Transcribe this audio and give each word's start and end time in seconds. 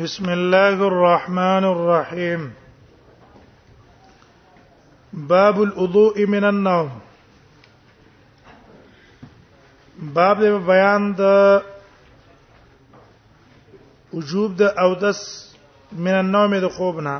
بسم 0.00 0.24
الله 0.28 0.82
الرحمن 0.88 1.64
الرحيم 1.64 2.52
باب 5.12 5.62
الوضوء 5.62 6.26
من 6.26 6.44
النوم 6.44 6.90
باب 10.14 10.40
د 10.42 10.56
بیان 10.68 11.12
د 11.18 11.20
وجوب 14.14 14.56
د 14.56 14.62
اودس 14.62 15.20
من 15.92 16.14
النوم 16.14 16.54
د 16.60 16.68
خوبنا 16.76 17.16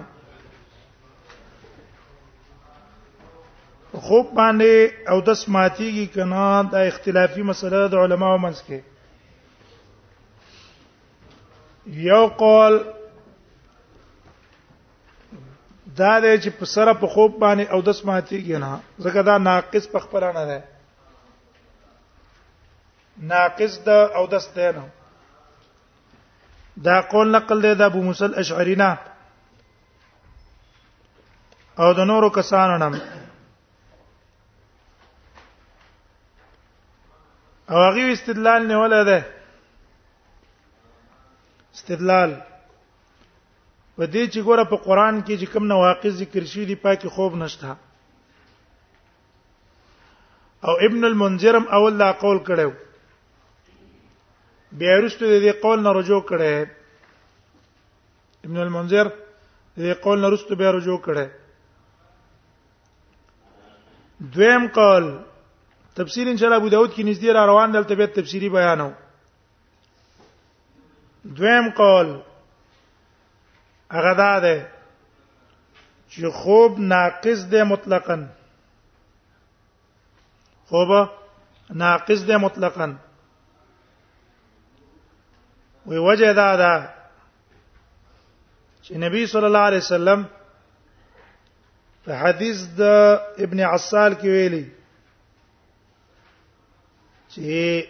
خوب 3.93 4.33
باندې 4.35 4.91
اودس 5.13 5.49
ماتيږي 5.49 6.07
کنا 6.15 6.63
د 6.73 6.89
اختلافي 6.93 7.43
مسله 7.43 7.83
د 7.89 7.95
علماو 8.05 8.39
منځ 8.39 8.57
کې 8.67 8.83
یو 11.87 12.27
قول 12.39 12.83
دا 15.99 16.19
د 16.21 16.37
چې 16.43 16.51
په 16.59 16.65
سره 16.67 16.93
په 16.95 17.07
خوب 17.07 17.39
باندې 17.39 17.65
او 17.71 17.81
دس 17.83 18.05
ماتيږي 18.05 18.57
نه 18.59 18.81
ځکه 19.01 19.23
دا 19.23 19.39
ناقص 19.39 19.89
په 19.89 19.99
خپل 19.99 20.25
نه 20.35 20.45
ده 20.47 20.63
ناقص 23.21 23.79
ده 23.85 24.17
او 24.17 24.27
دس 24.27 24.49
ده 24.55 24.73
نه 24.73 24.89
دا 26.83 27.01
قول 27.01 27.31
نقل 27.31 27.63
دی 27.63 27.75
د 27.75 27.81
ابو 27.83 28.03
موسی 28.03 28.25
الاشعری 28.25 28.75
نه 28.77 28.99
او 31.79 31.93
د 31.93 31.99
نورو 32.01 32.31
کسانو 32.31 32.77
نه 32.79 33.01
او 37.71 37.77
هغه 37.77 38.13
استدلال 38.13 38.67
نه 38.69 38.79
ولا 38.81 39.03
ده 39.05 39.42
استدلال 41.77 42.31
په 43.97 44.05
دې 44.15 44.25
چې 44.33 44.41
ګوره 44.47 44.65
په 44.73 44.77
قران 44.87 45.15
کې 45.27 45.35
چې 45.41 45.47
کوم 45.53 45.65
نواقض 45.73 46.13
ذکر 46.23 46.43
شوی 46.53 46.65
دی 46.71 46.77
پاکي 46.85 47.09
خوب 47.17 47.33
نشته 47.45 47.71
او 50.69 50.73
ابن 50.89 51.03
المنذرم 51.11 51.65
اول 51.79 51.95
دا 52.03 52.09
قول 52.25 52.39
کړو 52.49 52.69
بیا 54.81 54.93
ورستو 54.99 55.25
دې 55.45 55.53
قول 55.67 55.79
نه 55.85 55.91
رجوع 55.99 56.23
کړي 56.31 56.55
ابن 58.47 58.57
المنذر 58.65 59.07
دې 59.77 59.93
قول 60.07 60.19
نه 60.21 60.27
رستو 60.35 60.53
بیا 60.63 60.71
رجوع 60.79 60.99
کړي 61.07 61.27
دویم 64.35 64.65
قول 64.81 65.05
تفسیر 66.01 66.25
ان 66.31 66.37
شاء 66.41 66.47
الله 66.49 66.59
ابو 66.61 66.69
داود 66.69 66.91
کې 66.91 67.03
نږدې 67.03 67.31
را 67.37 67.43
روان 67.47 67.69
دلته 67.73 67.93
به 67.95 68.07
تفسیری 68.17 68.49
بیانو 68.59 68.91
دویم 71.27 71.71
قول 71.71 72.21
هغه 73.93 74.15
دا 74.15 74.39
ده 74.41 74.69
چې 76.11 76.25
خوب 76.29 76.79
ناقص 76.81 77.45
ده 77.51 77.65
مطلقاً 77.65 78.27
خوب 80.67 81.09
ناقص 81.71 82.23
ده 82.27 82.37
مطلقاً 82.39 82.97
وی 85.87 85.99
وجه 85.99 86.33
دا 86.33 86.57
ده 86.57 86.89
چې 88.83 88.93
نبی 88.93 89.27
صلی 89.27 89.45
الله 89.47 89.59
علیه 89.69 89.79
وسلم 89.79 90.29
په 92.05 92.13
حدیث 92.15 92.67
د 92.77 92.83
ابن 93.39 93.61
عسال 93.61 94.15
کې 94.15 94.25
ویلي 94.25 94.71
چې 97.29 97.87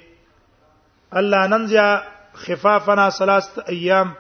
الله 1.12 1.46
ننزع 1.46 2.11
خفافنا 2.36 3.11
ثلاثه 3.11 3.64
ايام 3.69 4.12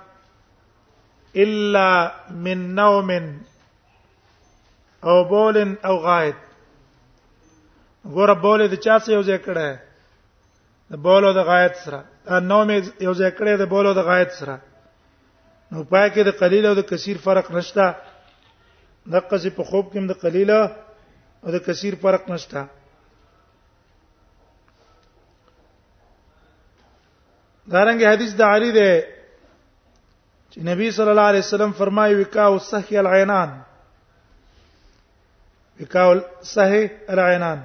الا 1.36 2.14
من 2.30 2.74
نوم 2.74 3.10
او 5.04 5.24
بول 5.24 5.76
او 5.84 5.96
غائط 5.96 6.34
ګور 8.06 8.32
بول 8.32 8.68
د 8.68 8.74
چا 8.84 8.94
څه 9.04 9.08
یو 9.16 9.22
ځای 9.28 9.38
کړه 9.46 9.68
د 10.90 10.94
بول 11.06 11.22
او 11.28 11.32
د 11.32 11.40
غائط 11.50 11.74
سره 11.84 12.00
دا 12.26 12.38
نوم 12.50 12.68
یو 13.06 13.14
ځای 13.20 13.32
کړه 13.38 13.52
د 13.58 13.62
بول 13.72 13.84
او 13.88 13.92
د 13.92 14.00
غائط 14.08 14.30
سره 14.40 14.56
نو 15.72 15.78
پای 15.90 16.08
کې 16.14 16.22
د 16.28 16.32
قلیل 16.40 16.64
او 16.70 16.74
د 16.74 16.82
کثیر 16.90 17.16
فرق 17.24 17.46
نشته 17.56 17.86
دغه 19.12 19.36
څه 19.42 19.48
په 19.56 19.62
خوب 19.68 19.84
کې 19.92 19.98
هم 19.98 20.06
د 20.06 20.12
قلیل 20.24 20.50
او 21.44 21.48
د 21.56 21.58
کثیر 21.66 21.94
فرق 22.02 22.22
نشته 22.32 22.60
دارنګ 27.70 28.02
حدیث 28.04 28.34
د 28.34 28.38
دا 28.38 28.48
علی 28.54 28.70
دی 28.72 28.90
چې 30.52 30.58
نبی 30.68 30.88
صلی 30.96 31.10
الله 31.10 31.28
علیه 31.32 31.44
وسلم 31.46 31.72
فرمایي 31.80 32.14
وکاو 32.20 32.58
صحی 32.68 32.98
العینان 33.02 33.50
وکاو 35.80 36.12
صحی 36.54 36.86
العینان 37.14 37.58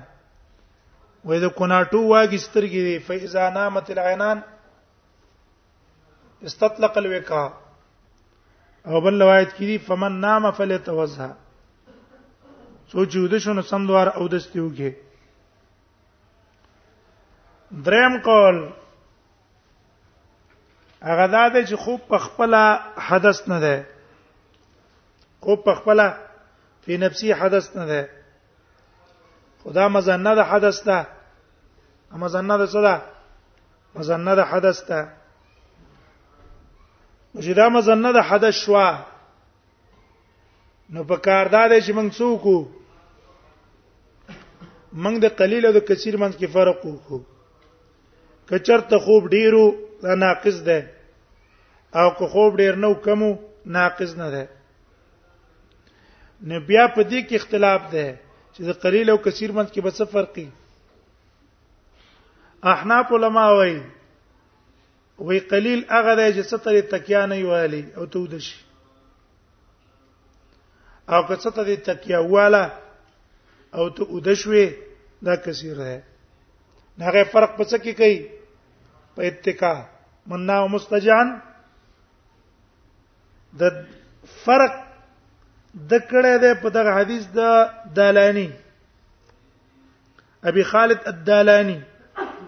وې 1.28 1.40
د 1.46 1.54
کناټو 1.58 1.98
واګي 2.12 2.40
سترګې 2.46 3.00
فإذا 3.08 3.50
نامت 3.58 3.90
العینان 3.98 4.38
استطلق 6.48 6.98
الوکا 6.98 7.50
او 8.88 9.02
بل 9.02 9.22
روایت 9.22 9.50
کې 9.54 9.60
دي 9.66 9.78
فمن 9.90 10.22
نام 10.26 10.52
فليتوضا 10.58 11.30
سوچ 12.92 13.16
ود 13.16 13.38
شنو 13.44 13.62
سم 13.62 13.88
دوار 13.88 14.08
او 14.16 14.28
دستیوږي 14.28 14.92
دریم 17.88 18.22
قول 18.26 18.66
هغه 21.02 21.28
دا 21.28 21.48
ده 21.50 21.66
چې 21.66 21.76
خوب 21.76 22.00
په 22.10 22.18
خپل 22.18 22.52
حدث 22.98 23.48
نه 23.50 23.60
ده 23.60 23.86
خوب 25.42 25.64
په 25.64 25.76
خپل 25.76 25.98
په 26.86 26.94
نفسي 27.04 27.32
حدث 27.34 27.76
نه 27.78 27.86
ده 27.86 28.10
خدا 29.64 29.88
مزنه 29.90 30.36
ده 30.36 30.44
حدث 30.44 30.84
ده 30.84 31.08
مزنه 32.12 32.58
ده 32.58 32.66
څه 32.68 32.74
ده 32.88 33.02
مزنه 33.96 34.36
ده 34.36 34.44
حدث 34.52 34.80
ده 34.90 35.08
چې 37.38 37.54
دا 37.62 37.70
مزنه 37.70 38.12
ده 38.14 38.22
حدث 38.22 38.54
شوا 38.54 39.06
نو 40.90 41.04
په 41.04 41.18
کار 41.18 41.46
دا 41.48 41.68
ده 41.68 41.82
چې 41.82 41.92
موږ 41.98 42.10
څوک 42.18 42.44
موږ 45.04 45.16
د 45.22 45.26
قلیل 45.40 45.66
او 45.66 45.74
د 45.74 45.78
کثیر 45.90 46.18
منځ 46.18 46.34
کې 46.40 46.46
فرق 46.56 46.80
وکړو 46.86 47.20
کچرته 48.50 48.98
خوب 49.06 49.24
ډیرو 49.30 49.66
دا 50.02 50.16
ناقص 50.16 50.56
ده 50.62 50.88
او 51.96 52.10
که 52.14 52.28
خوب 52.28 52.58
ډیر 52.58 52.76
نو 52.76 52.94
کمو 53.02 53.38
ناقص 53.66 54.18
نه 54.18 54.30
ده 54.32 54.48
نو 56.42 56.60
بیا 56.68 56.88
په 56.88 57.04
دې 57.10 57.20
کې 57.28 57.36
اختلاف 57.36 57.82
ده 57.92 58.18
چې 58.54 58.62
د 58.64 58.70
قلیل 58.84 59.10
او 59.10 59.18
کثیر 59.18 59.52
منځ 59.52 59.70
کې 59.72 59.82
به 59.84 59.92
څه 59.98 60.04
فرقي 60.14 60.48
احناف 62.74 63.12
علما 63.12 63.50
وایي 63.52 63.82
وی 65.20 65.40
قلیل 65.40 65.86
هغه 65.90 66.14
دی 66.16 66.28
چې 66.36 66.42
ستر 66.52 66.82
تکیا 66.90 67.26
نه 67.26 67.44
والی 67.46 67.84
او 67.98 68.06
تو 68.06 68.28
دشي 68.28 68.58
او 71.08 71.24
که 71.28 71.36
ستر 71.36 71.76
تکیا 71.76 72.20
والا 72.20 72.64
او 73.78 73.90
تو 73.90 74.04
ودشوي 74.16 74.66
دا 75.24 75.36
کثیر 75.36 75.78
دی 75.78 75.98
هغه 77.08 77.24
فرق 77.24 77.52
پڅ 77.60 77.72
کې 77.84 77.92
کوي 77.94 78.37
په 79.18 79.26
اتکا 79.28 79.74
منا 80.30 80.56
او 80.62 80.68
مستجان 80.76 81.28
د 83.60 83.86
فرق 84.46 84.74
د 85.92 86.00
کړه 86.12 86.34
ده 86.44 86.52
په 86.62 86.70
دغه 86.78 86.92
حدیث 86.98 87.24
د 87.38 87.40
دالانی 88.00 88.50
ابي 90.50 90.64
خالد 90.72 91.00
الدالاني 91.12 91.80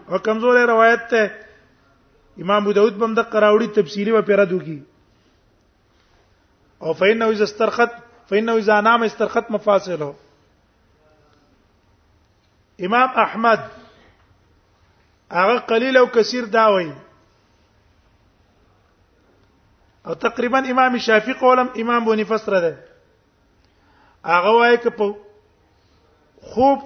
او 0.10 0.18
کمزورې 0.28 0.64
روایت 0.74 1.08
ته 1.14 1.22
امام 2.44 2.62
ابو 2.64 2.72
داود 2.78 2.96
بم 3.02 3.14
د 3.14 3.20
قراوړي 3.34 3.68
تفسیری 3.78 4.12
و 4.14 4.22
پیرا 4.22 4.46
دوکي 4.54 4.80
او 6.82 6.94
فإنه 6.94 7.26
إذا 7.32 7.44
استرخت 7.44 7.90
فإنه 8.30 8.58
إذا 8.58 8.82
نام 8.82 9.04
استرخت 9.04 9.52
مفاصله 9.58 10.14
امام 12.82 13.10
احمد 13.26 13.60
هغه 15.32 15.60
قلیل 15.60 15.98
او 15.98 16.06
کثیر 16.08 16.46
دا 16.46 16.66
وایي 16.72 16.94
او 20.06 20.14
تقریبا 20.16 20.58
امام 20.58 20.98
شافعی 20.98 21.34
قولم 21.34 21.70
امام 21.76 22.06
بونیفس 22.06 22.50
را 22.50 22.60
ده 22.60 22.74
هغه 24.26 24.50
وایي 24.50 24.78
ک 24.78 24.88
په 24.88 25.16
خوب 26.42 26.80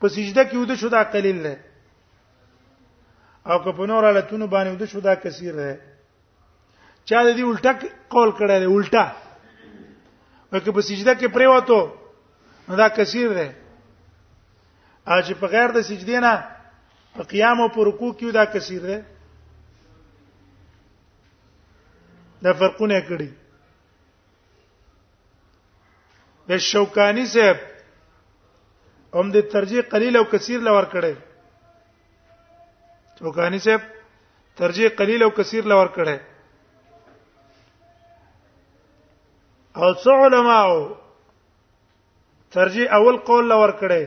په 0.00 0.08
سجده 0.08 0.44
کې 0.50 0.54
وده 0.56 0.74
شو 0.76 0.88
دا 0.88 1.04
قلیل 1.04 1.42
ده 1.42 1.60
او 3.46 3.64
که 3.64 3.72
په 3.72 3.86
نور 3.86 4.04
حالتونو 4.04 4.46
باندې 4.46 4.68
وده 4.74 4.86
شو 4.86 5.00
دا 5.00 5.14
کثیر 5.16 5.54
ده 5.54 5.80
چا 7.04 7.24
د 7.24 7.36
دې 7.36 7.40
الټه 7.52 7.86
قول 8.10 8.30
کړی 8.32 8.58
دی 8.64 8.66
الټه 8.82 9.06
وکه 10.52 10.72
په 10.72 10.80
سجده 10.80 11.14
کې 11.14 11.26
پریوته 11.34 11.92
دا 12.68 12.88
کثیر 12.88 13.32
ده 13.32 13.54
اج 15.06 15.32
په 15.32 15.46
غیر 15.46 15.70
د 15.70 15.80
سجدې 15.82 16.18
نه 16.26 16.59
په 17.16 17.22
قیام 17.32 17.56
او 17.60 17.68
په 17.74 17.80
رکوع 17.88 18.12
کې 18.18 18.28
دا 18.32 18.44
کثیر 18.54 18.82
ده 18.90 18.98
دا 22.44 22.50
فرقونه 22.60 22.98
کړی 23.10 23.28
د 26.50 26.52
شوکانی 26.70 27.26
صاحب 27.32 27.58
هم 29.18 29.26
د 29.36 29.38
ترجیح 29.54 29.80
قلیل 29.90 30.14
او 30.16 30.24
کثیر 30.34 30.58
لور 30.68 30.84
کړي 30.94 31.14
شوکانی 33.18 33.58
صاحب 33.68 33.82
ترجیح 34.62 34.88
قلیل 35.02 35.20
او 35.22 35.30
کثیر 35.40 35.64
لور 35.74 35.86
کړي 35.96 36.18
او 39.76 39.88
څو 40.04 40.10
علماو 40.26 40.80
ترجیح 42.54 42.86
اول 43.00 43.16
قول 43.30 43.44
لور 43.54 43.68
کړي 43.82 44.04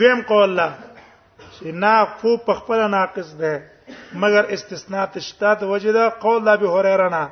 دویم 0.00 0.20
قول 0.28 0.50
لا 0.58 0.68
ناقو 1.62 2.36
په 2.46 2.54
خپل 2.54 2.90
ناقص 2.90 3.34
ده 3.34 3.62
مگر 4.14 4.44
استثناء 4.54 5.04
تشتا 5.14 5.54
د 5.54 5.62
وجدا 5.64 6.08
قول 6.24 6.44
لا 6.44 6.54
به 6.56 6.68
هريره 6.68 7.08
نه 7.10 7.30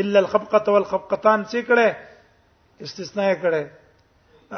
الا 0.00 0.18
الخبقه 0.20 0.72
والخبقتان 0.72 1.40
څه 1.50 1.58
کړه 1.68 1.88
استثناء 2.82 3.34
کړه 3.42 3.62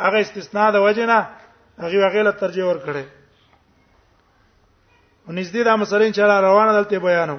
هغه 0.05 0.19
استثناء 0.21 0.71
د 0.73 0.77
وجنا 0.77 1.19
هغه 1.83 1.99
هغه 2.07 2.23
له 2.27 2.31
ترجمه 2.41 2.69
ور 2.69 2.79
کړه 2.87 3.05
ونځدې 5.29 5.63
دا 5.67 5.75
مسلې 5.83 6.09
چې 6.15 6.19
را 6.31 6.37
روانه 6.49 6.73
دلته 6.79 6.99
بیانو 6.99 7.39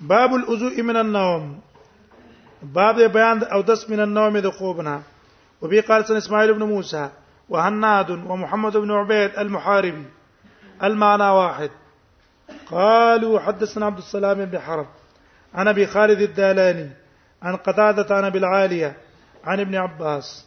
باب 0.00 0.30
الوضوء 0.34 0.82
من 0.82 0.96
النوم 0.96 1.60
باب 2.62 2.96
بیان 3.12 3.38
او 3.54 3.62
دس 3.62 3.88
من 3.90 4.00
النوم 4.00 4.38
د 4.38 4.48
خوبنا 4.50 5.00
وبي 5.62 5.80
قال 5.80 6.04
سن 6.06 6.16
اسماعيل 6.16 6.52
بن 6.54 6.62
موسى 6.62 7.04
وهناد 7.48 8.10
ومحمد 8.10 8.76
بن 8.76 8.90
عبيد 8.90 9.38
المحاربي 9.38 10.04
المعنى 10.82 11.28
واحد 11.30 11.70
قالوا 12.70 13.40
حدثنا 13.40 13.86
عبد 13.86 13.98
السلام 13.98 14.44
بن 14.44 14.58
حرب 14.58 14.86
عن 15.54 15.68
ابي 15.68 15.86
خالد 15.86 16.20
الدالاني 16.20 16.90
عن 17.42 17.56
قتادة 17.56 18.14
عن 18.16 18.24
ابي 18.24 18.38
العالية 18.38 18.96
عن 19.44 19.60
ابن 19.60 19.74
عباس 19.76 20.46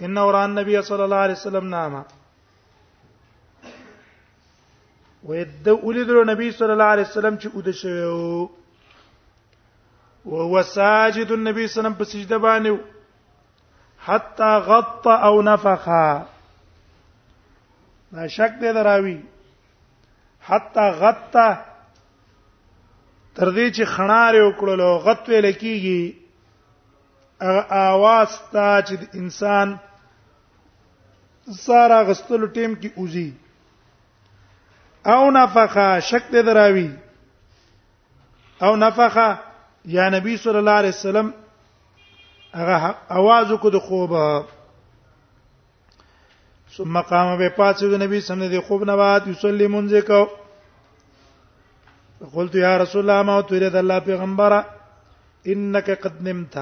انه 0.00 0.30
راى 0.30 0.44
النبي 0.44 0.82
صلى 0.82 1.04
الله 1.04 1.16
عليه 1.16 1.32
وسلم 1.34 1.70
نام 1.70 2.04
ولد 5.22 5.68
النبي 6.10 6.50
صلى 6.52 6.72
الله 6.72 6.84
عليه 6.84 7.02
وسلم 7.02 7.38
چې 7.38 7.46
اوده 7.54 7.72
شوی 7.72 8.04
وو 8.04 8.48
وهو 10.24 10.62
ساجد 10.62 11.32
النبي 11.32 11.66
صلى 11.66 11.78
الله 11.80 11.80
عليه 11.84 11.90
وسلم 11.96 11.98
په 11.98 12.04
سجده 12.04 12.38
باندې 12.38 12.93
حتا 14.06 14.58
غط 14.68 15.06
او 15.06 15.42
نفخا 15.42 16.22
دا 18.14 18.26
شک 18.36 18.52
دی 18.60 18.72
دراوی 18.72 19.20
حتا 20.48 20.90
غط 20.90 21.30
تر 23.36 23.48
دې 23.56 23.66
چې 23.76 23.84
خناره 23.94 24.40
وکړلو 24.48 24.90
غط 25.04 25.22
ویل 25.28 25.46
کیږي 25.60 26.00
هغه 27.44 27.62
आवाज 27.86 28.28
تا 28.52 28.68
چې 28.90 28.94
انسان 29.20 29.68
سارا 31.66 31.98
غستلو 32.10 32.46
ټیم 32.46 32.72
کې 32.82 32.88
اوزي 32.96 33.30
او 35.14 35.22
نفخه 35.38 35.88
شک 36.10 36.24
دې 36.32 36.40
دراوی 36.50 36.90
او 38.68 38.72
نفخه 38.84 39.28
یا 39.96 40.04
نبی 40.16 40.34
صلی 40.44 40.58
الله 40.62 40.72
علیه 40.82 40.90
وسلم 40.98 41.28
هغه 42.58 42.76
आवाज 43.18 43.48
کو 43.60 43.68
د 43.70 43.78
خوب 43.86 44.10
ثم 46.76 46.94
قام 47.10 47.28
به 47.38 47.48
پاتې 47.58 47.84
د 47.92 47.94
نبی 48.02 48.18
سم 48.26 48.40
د 48.52 48.54
خوب 48.68 48.80
نه 48.90 48.94
بعد 49.00 49.20
یصلی 49.30 49.66
منځ 49.74 49.92
کو 50.08 50.20
قلت 52.34 52.54
یا 52.54 52.74
رسول 52.82 53.00
الله 53.04 53.20
ما 53.30 53.36
تو 53.48 53.54
رد 53.62 53.76
الله 53.76 53.98
پیغمبره 54.10 54.60
انك 55.54 55.86
قد 56.04 56.16
نمت 56.28 56.56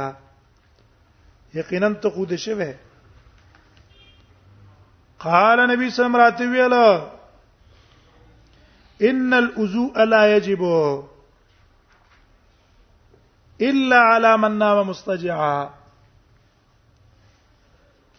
یقینا 1.59 1.89
ته 2.06 2.11
خو 2.17 2.23
دې 2.33 2.37
شوه 2.47 2.71
قال 5.27 5.59
نبی 5.73 5.87
صلی 5.91 5.99
الله 6.05 6.17
علیه 6.23 6.29
وسلم 6.37 6.53
ویلا 6.53 6.87
ان 9.11 9.31
الوضوء 9.35 9.95
لا 10.15 10.23
يجب 10.37 10.62
الا 13.61 14.00
على 14.03 14.31
من 14.45 14.53
نام 14.65 14.79
مستجعا 14.87 15.59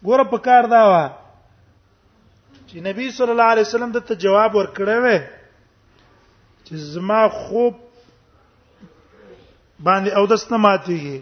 ګوره 0.08 0.24
په 0.32 0.38
کار 0.48 0.64
دا 0.74 0.82
و 0.88 0.96
چې 2.68 2.76
نبی 2.88 3.06
صلی 3.20 3.32
الله 3.36 3.50
علیه 3.54 3.68
وسلم 3.70 3.92
دته 3.98 4.16
جواب 4.26 4.52
ورکړی 4.56 5.00
و 5.06 5.10
چې 6.66 6.74
زما 6.96 7.22
خوب 7.40 7.74
باندې 9.88 10.12
او 10.20 10.24
دست 10.34 10.52
نه 10.56 10.60
ماتيږي 10.66 11.20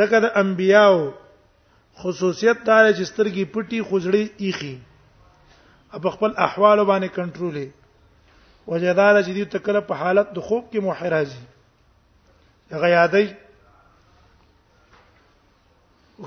ځکه 0.00 0.16
د 0.24 0.36
انبیاو 0.44 0.98
خصوصیت 2.02 2.58
دار 2.70 2.84
چې 2.96 3.04
سترګي 3.12 3.44
پټي 3.54 3.78
خوځړي 3.86 4.24
ایخي 4.44 4.74
اب 5.96 6.02
خپل 6.16 6.30
احوال 6.48 6.78
باندې 6.90 7.08
کنټرولې 7.16 7.66
وجدار 8.70 9.14
چې 9.26 9.32
دې 9.36 9.44
تکله 9.56 9.80
په 9.90 9.94
حالت 10.04 10.28
د 10.36 10.48
خوب 10.48 10.64
کې 10.70 10.78
محرازي 10.88 11.42
هغه 12.72 12.88
یادای 12.96 13.26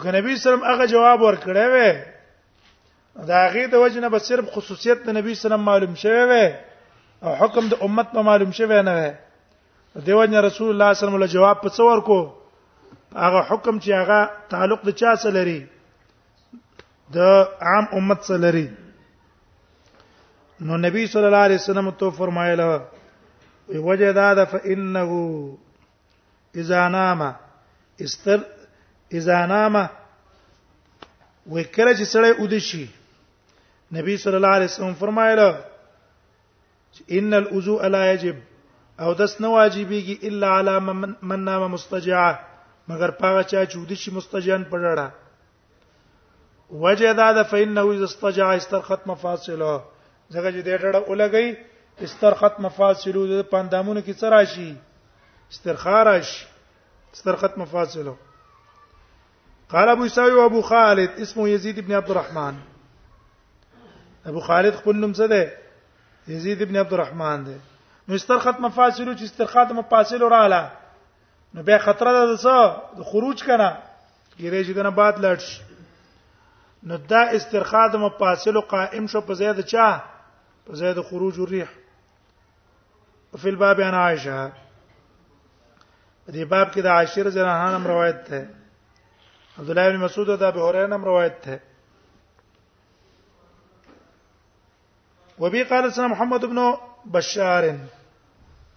غنبی 0.01 0.35
سلام 0.37 0.63
هغه 0.63 0.85
جواب 0.87 1.21
ورکړی 1.21 1.65
و 3.15 3.23
دا 3.29 3.37
هغه 3.47 3.67
د 3.73 3.73
وجنه 3.75 4.09
به 4.09 4.19
صرف 4.19 4.45
خصوصیت 4.53 5.03
د 5.05 5.09
نبی 5.17 5.35
سلام 5.41 5.61
معلوم 5.63 5.95
شوی 6.03 6.25
و 6.31 6.33
او 7.27 7.33
حکم 7.41 7.67
د 7.73 7.83
امت 7.87 8.07
په 8.13 8.21
معلوم 8.29 8.51
شوی 8.59 8.79
نه 8.81 9.17
و 9.95 9.99
دیوځنه 10.01 10.39
رسول 10.47 10.69
الله 10.69 10.93
صلی 10.93 11.05
الله 11.07 11.17
علیه 11.17 11.25
وسلم 11.25 11.25
جواب 11.33 11.61
په 11.65 11.69
څور 11.75 12.01
کو 12.05 12.33
هغه 13.25 13.41
حکم 13.49 13.79
چې 13.79 13.89
هغه 13.89 14.29
تعلق 14.55 14.81
د 14.89 14.97
چا 15.03 15.15
سره 15.25 15.31
لري 15.37 15.61
د 17.13 17.17
عام 17.61 17.85
امت 17.99 18.23
سره 18.31 18.37
لري 18.47 18.65
نو 20.67 20.77
نبی 20.87 21.05
صلی 21.13 21.25
الله 21.31 21.43
علیه 21.49 21.57
وسلم 21.61 21.91
تو 22.01 22.11
فرمایله 22.21 22.81
وجه 23.69 24.11
دا 24.21 24.33
ده 24.33 24.45
فانه 24.57 25.07
اذا 26.63 26.81
نام 26.99 27.25
استر 28.01 28.39
اذا 29.19 29.39
نام 29.53 29.75
وکړه 31.55 31.91
چې 31.97 32.05
سړی 32.13 32.31
ودشي 32.43 32.85
نبی 33.97 34.13
صلی 34.23 34.37
الله 34.39 34.53
علیه 34.59 34.71
وسلم 34.71 34.93
فرمایله 35.01 35.47
ان 37.19 37.29
الوضوء 37.39 37.81
لا 37.95 38.03
يجب 38.11 38.37
او 39.03 39.11
دس 39.19 39.33
نه 39.43 39.47
واجبېږي 39.57 40.15
الا 40.27 40.47
علی 40.59 40.75
من, 40.87 40.99
من 41.29 41.39
نام 41.49 41.63
مستجع 41.75 42.21
مگر 42.87 43.11
پاغه 43.11 43.43
چا 43.43 43.61
چې 43.65 43.75
ودشي 43.77 44.09
مستجعن 44.17 44.63
پړړه 44.71 45.07
وجه 46.85 47.11
دا 47.17 47.29
ده 47.37 47.43
فإنه 47.49 47.85
إذا 47.95 48.03
استجع 48.11 48.47
استرخت 48.57 49.01
مفاصله 49.11 49.71
ځکه 50.29 50.49
چې 50.51 50.61
دې 50.65 50.75
ډړه 50.83 50.99
ولګي 51.07 51.49
استرخت 52.07 52.55
مفاصله 52.67 53.21
د 53.27 53.41
پاندامونو 53.55 54.01
کې 54.01 54.13
څه 54.19 54.23
راشي 54.35 54.71
استرخارش 55.53 56.29
استرخت 57.13 57.57
مفاصله 57.63 58.13
قال 59.69 59.89
ابو 59.89 60.03
اسحاق 60.05 60.29
او 60.31 60.41
ابو 60.45 60.61
خالد 60.61 61.09
اسمه 61.09 61.49
یزید 61.49 61.77
ابن 61.79 61.95
عبد 61.95 62.11
الرحمن 62.11 62.55
ابو 64.25 64.39
خالد 64.39 64.73
خپل 64.75 64.95
نوم 64.95 65.13
څه 65.13 65.27
ده 65.29 65.57
یزید 66.27 66.61
ابن 66.61 66.75
عبد 66.75 66.93
الرحمن 66.93 67.43
ده 67.43 67.59
نو 68.07 68.15
استرخط 68.15 68.59
مفاصل 68.59 69.15
چې 69.17 69.21
استرخط 69.23 69.71
مفاصل 69.71 70.19
رااله 70.21 70.71
نو 71.53 71.63
به 71.63 71.77
خطر 71.77 72.05
ده 72.05 72.37
څه 72.37 72.97
د 72.99 73.03
خروج 73.03 73.43
کنه 73.43 73.77
ګیرې 74.39 74.65
چې 74.67 74.73
کنه 74.75 74.89
باد 74.89 75.15
لړش 75.19 75.61
نو 76.83 76.97
دا 76.97 77.21
استرخاد 77.21 77.95
مفاصل 77.95 78.59
قائم 78.59 79.07
شو 79.07 79.21
په 79.21 79.33
زیاده 79.33 79.61
چا 79.63 80.03
په 80.65 80.73
زیاده 80.73 81.01
خروج 81.03 81.39
الريح 81.39 81.67
په 83.31 83.45
الباب 83.49 83.79
انا 83.79 83.97
عائشه 83.97 84.51
دې 86.31 86.37
باب 86.45 86.71
کې 86.73 86.77
د 86.79 86.85
عاشر 86.87 87.29
زنه 87.29 87.51
هم 87.75 87.87
روایت 87.87 88.29
ده 88.29 88.47
عبد 89.59 89.69
الله 89.69 89.89
بن 89.89 89.97
مسعود 89.97 90.29
او 90.29 90.43
ابو 90.49 90.67
هريره 90.67 90.87
نم 90.87 91.03
روایت 91.05 91.47
ہے 91.47 91.57
وبي 95.39 95.63
قال 95.63 95.93
سنا 95.93 96.07
محمد 96.07 96.43
بن 96.51 96.61
بشار 97.05 97.63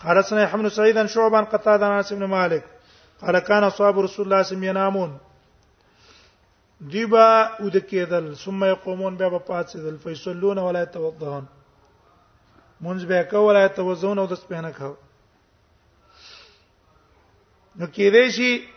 قال 0.05 0.25
سنا 0.25 0.47
حمد 0.53 0.69
سعيد 0.69 0.95
بن 0.95 1.07
شعبان 1.07 1.45
قتادة 1.45 1.97
انس 1.97 2.13
بن 2.13 2.25
مالك 2.25 2.65
قال 3.23 3.39
كان 3.39 3.65
اصحاب 3.65 3.99
رسول 3.99 4.25
الله 4.27 4.43
سم 4.43 4.65
ينامون 4.65 5.17
دیبا 6.81 7.51
ود 7.63 7.77
کېدل 7.77 8.35
ثم 8.35 8.65
يقومون 8.65 9.17
بیا 9.17 9.29
په 9.29 9.39
پاتېدل 9.49 9.97
فیصلون 10.05 10.59
ولا 10.59 10.83
يتوضؤون 10.83 11.47
مونږ 12.85 13.05
به 13.05 13.23
کو 13.23 13.39
ولا 13.49 13.65
يتوضؤون 13.65 14.19
او 14.19 14.27
د 14.27 14.35
سپینه 14.35 14.71
کو 14.73 14.97
نو 17.77 17.87
کې 17.87 18.11
دې 18.13 18.29
شي 18.31 18.76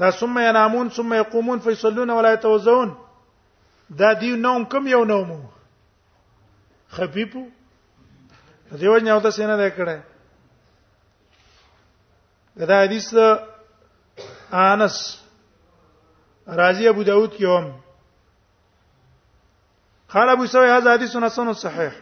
دا 0.00 0.10
ثم 0.10 0.38
ينامون 0.38 0.88
ثم 0.88 1.14
يقومون 1.14 1.58
فيصلون 1.58 2.10
ولا 2.10 2.32
يتوزون 2.32 2.96
دا 3.98 4.12
دی 4.20 4.36
نوم 4.36 4.64
کوم 4.64 4.86
یو 4.86 5.04
نومو 5.04 5.40
دا 8.70 8.84
یو 8.84 8.96
نه 8.98 9.10
اوته 9.10 9.30
سینه 9.30 9.56
ده 9.56 9.94
دا 12.56 12.82
حدیث 12.84 13.14
انس 14.52 15.20
راضی 16.48 16.88
ابو 16.88 17.02
داود 17.02 17.30
کې 17.34 17.42
هم 17.44 17.74
قال 20.08 20.28
ابو 20.28 20.46
سوي 20.46 20.70
هذا 20.70 20.92
حديث 20.92 21.16
حسن 21.16 21.52
صحيح 21.52 21.92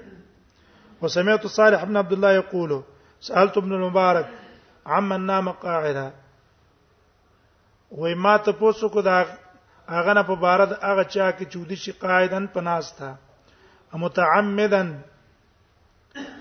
وسمعت 1.02 1.46
صالح 1.46 1.84
بن 1.84 1.96
عبد 1.96 2.12
الله 2.12 2.32
يقول 2.32 2.82
سالت 3.20 3.56
ابن 3.58 3.72
المبارك 3.72 4.28
عمن 4.86 5.20
نام 5.26 5.48
قاعده 5.50 6.12
وای 7.90 8.14
ما 8.14 8.36
ته 8.38 8.52
پوسو 8.52 8.88
کو 8.88 9.00
دا 9.02 9.26
هغه 9.88 10.12
نه 10.12 10.22
په 10.22 10.34
بار 10.36 10.60
د 10.66 10.72
هغه 10.82 11.04
چا 11.12 11.30
کې 11.32 11.44
چودي 11.52 11.76
شي 11.76 11.92
قائدن 11.92 12.46
پناس 12.54 12.92
تا 12.96 13.14
متعمدن 13.92 14.88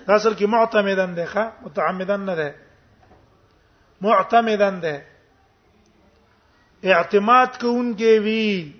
اصل 0.07 0.33
کې 0.33 0.45
معتمدن 0.47 1.15
ده 1.15 1.25
ښه 1.25 1.43
متعمدن 1.63 2.19
نه 2.19 2.35
ده 2.39 2.49
معتمدن 4.01 4.79
ده 4.83 4.95
اعتماد 6.83 7.51
کوونکې 7.61 8.11
وی 8.25 8.73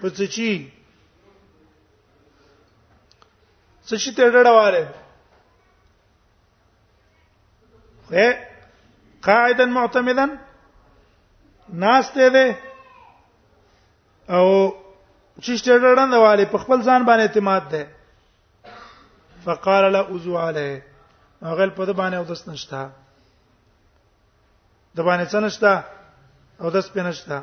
پڅچی 0.00 0.54
سشي 3.88 4.10
ته 4.16 4.28
ډډواله 4.32 4.84
خه 8.08 8.26
قاعدا 9.28 9.64
معتمدا 9.64 10.26
ناشته 11.68 12.30
ده 12.30 12.58
او 14.28 14.74
چشته 15.40 15.78
ډړند 15.82 16.14
والے 16.14 16.44
په 16.52 16.58
خپل 16.58 16.82
ځان 16.82 17.04
باندې 17.04 17.24
اعتماد 17.24 17.62
ده 17.72 17.82
فقال 19.44 19.92
لا 19.92 20.00
عذو 20.12 20.38
علی 20.38 20.82
هغه 21.42 21.66
په 21.76 21.84
د 21.88 21.90
باندې 21.98 22.14
او 22.16 22.24
دس 22.24 22.48
نشتا 22.48 22.90
د 24.96 25.00
باندې 25.00 25.26
څه 25.32 25.38
نشتا 25.40 25.74
او 26.60 26.70
دس 26.70 26.86
په 26.92 27.00
نشتا 27.08 27.40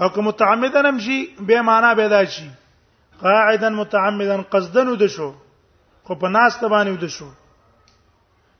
او 0.00 0.08
کوم 0.08 0.24
متعمدن 0.24 0.86
امشي 0.86 1.20
به 1.46 1.62
معنا 1.62 1.94
به 1.94 2.08
دا 2.08 2.24
شي 2.24 2.50
قاعدا 3.20 3.68
متعمدا 3.68 4.42
قصدن 4.42 4.88
ود 4.88 5.06
شو 5.06 5.30
خو 6.04 6.14
په 6.14 6.26
ناس 6.28 6.56
ته 6.60 6.66
باندې 6.68 6.90
ود 6.92 7.06
شو 7.06 7.26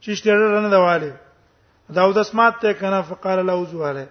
چشته 0.00 0.30
ډړند 0.30 0.74
والے 0.86 1.12
داود 1.92 2.18
اسمات 2.18 2.54
ته 2.60 2.74
کنه 2.74 3.02
فقال 3.02 3.46
له 3.46 3.52
وزواله 3.52 4.08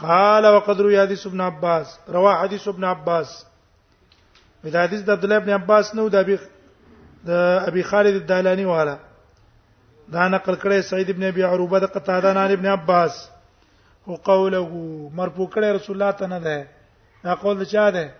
قال 0.00 0.46
وقد 0.46 0.80
روى 0.80 1.00
حديث 1.00 1.26
ابن 1.26 1.40
عباس 1.40 1.98
روى 2.08 2.34
حديث 2.34 2.68
ابن 2.68 2.84
عباس 2.84 3.44
دا 4.64 4.82
حدیث 4.84 5.00
د 5.02 5.10
عبد 5.10 5.24
الله 5.24 5.36
ابن 5.36 5.50
عباس 5.50 5.94
نو 5.94 6.08
د 6.08 6.14
ابي 6.14 6.38
د 7.26 7.30
ابي 7.68 7.82
خالد 7.82 8.14
الدالاني 8.14 8.64
والا 8.64 8.96
دا 10.12 10.28
نقل 10.28 10.54
کړی 10.54 10.80
سعید 10.80 11.08
ابن 11.10 11.24
ابي 11.24 11.42
عروبه 11.42 11.78
د 11.78 11.84
قتاده 11.86 12.32
نان 12.32 12.50
ابن 12.50 12.66
عباس 12.66 13.28
او 14.08 14.14
قوله 14.16 14.68
مرفوع 15.14 15.46
کړی 15.50 15.76
رسول 15.80 15.96
الله 16.02 16.10
ته 16.12 16.26
نه 16.26 16.38
ده 16.38 16.66
دا 17.24 17.34
قول 17.34 17.64
چا 17.64 17.90
ده 17.90 18.14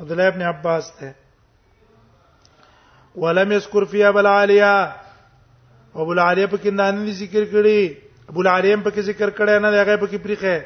عبد 0.00 0.12
الله 0.12 0.28
ابن 0.28 0.42
عباس 0.42 0.92
ده 1.00 1.14
ولم 3.16 3.52
يذكر 3.52 3.84
فيها 3.84 4.10
بل 4.10 4.26
عاليه 4.26 5.01
ابو 5.94 6.10
العالیه 6.12 6.46
په 6.46 6.56
کې 6.56 6.70
نن 6.74 7.08
ذکر 7.16 7.44
کړي 7.44 8.00
ابو 8.28 8.40
العالیه 8.40 8.76
په 8.76 8.90
کې 8.90 9.00
ذکر 9.08 9.30
کړي 9.38 9.58
نه 9.62 9.68
هغه 9.72 9.96
په 9.96 10.06
کې 10.12 10.18
پریخه 10.26 10.56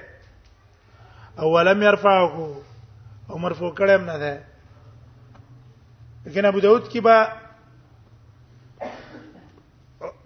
اولم 1.47 1.83
يرفعه 1.83 2.37
او 3.31 3.37
مرفوع 3.45 3.73
کړم 3.81 4.03
نه 4.11 4.17
ده 4.19 4.35
لیکن 6.27 6.43
ابو 6.51 6.59
داود 6.67 6.85
کې 6.93 7.01
با 7.09 7.19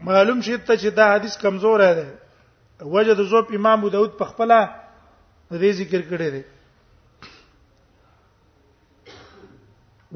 معلوم 0.08 0.38
شي 0.42 0.56
ته 0.56 0.74
چې 0.76 0.88
دا 0.98 1.06
حدیث 1.14 1.34
کمزور 1.44 1.78
دی 2.00 2.04
وجد 2.96 3.16
زوب 3.30 3.46
امام 3.60 3.78
ابو 3.80 3.88
داود 3.94 4.12
په 4.18 4.24
خپل 4.34 4.50
دې 5.52 5.70
ذکر 5.78 6.00
کړی 6.10 6.28
دی 6.36 6.42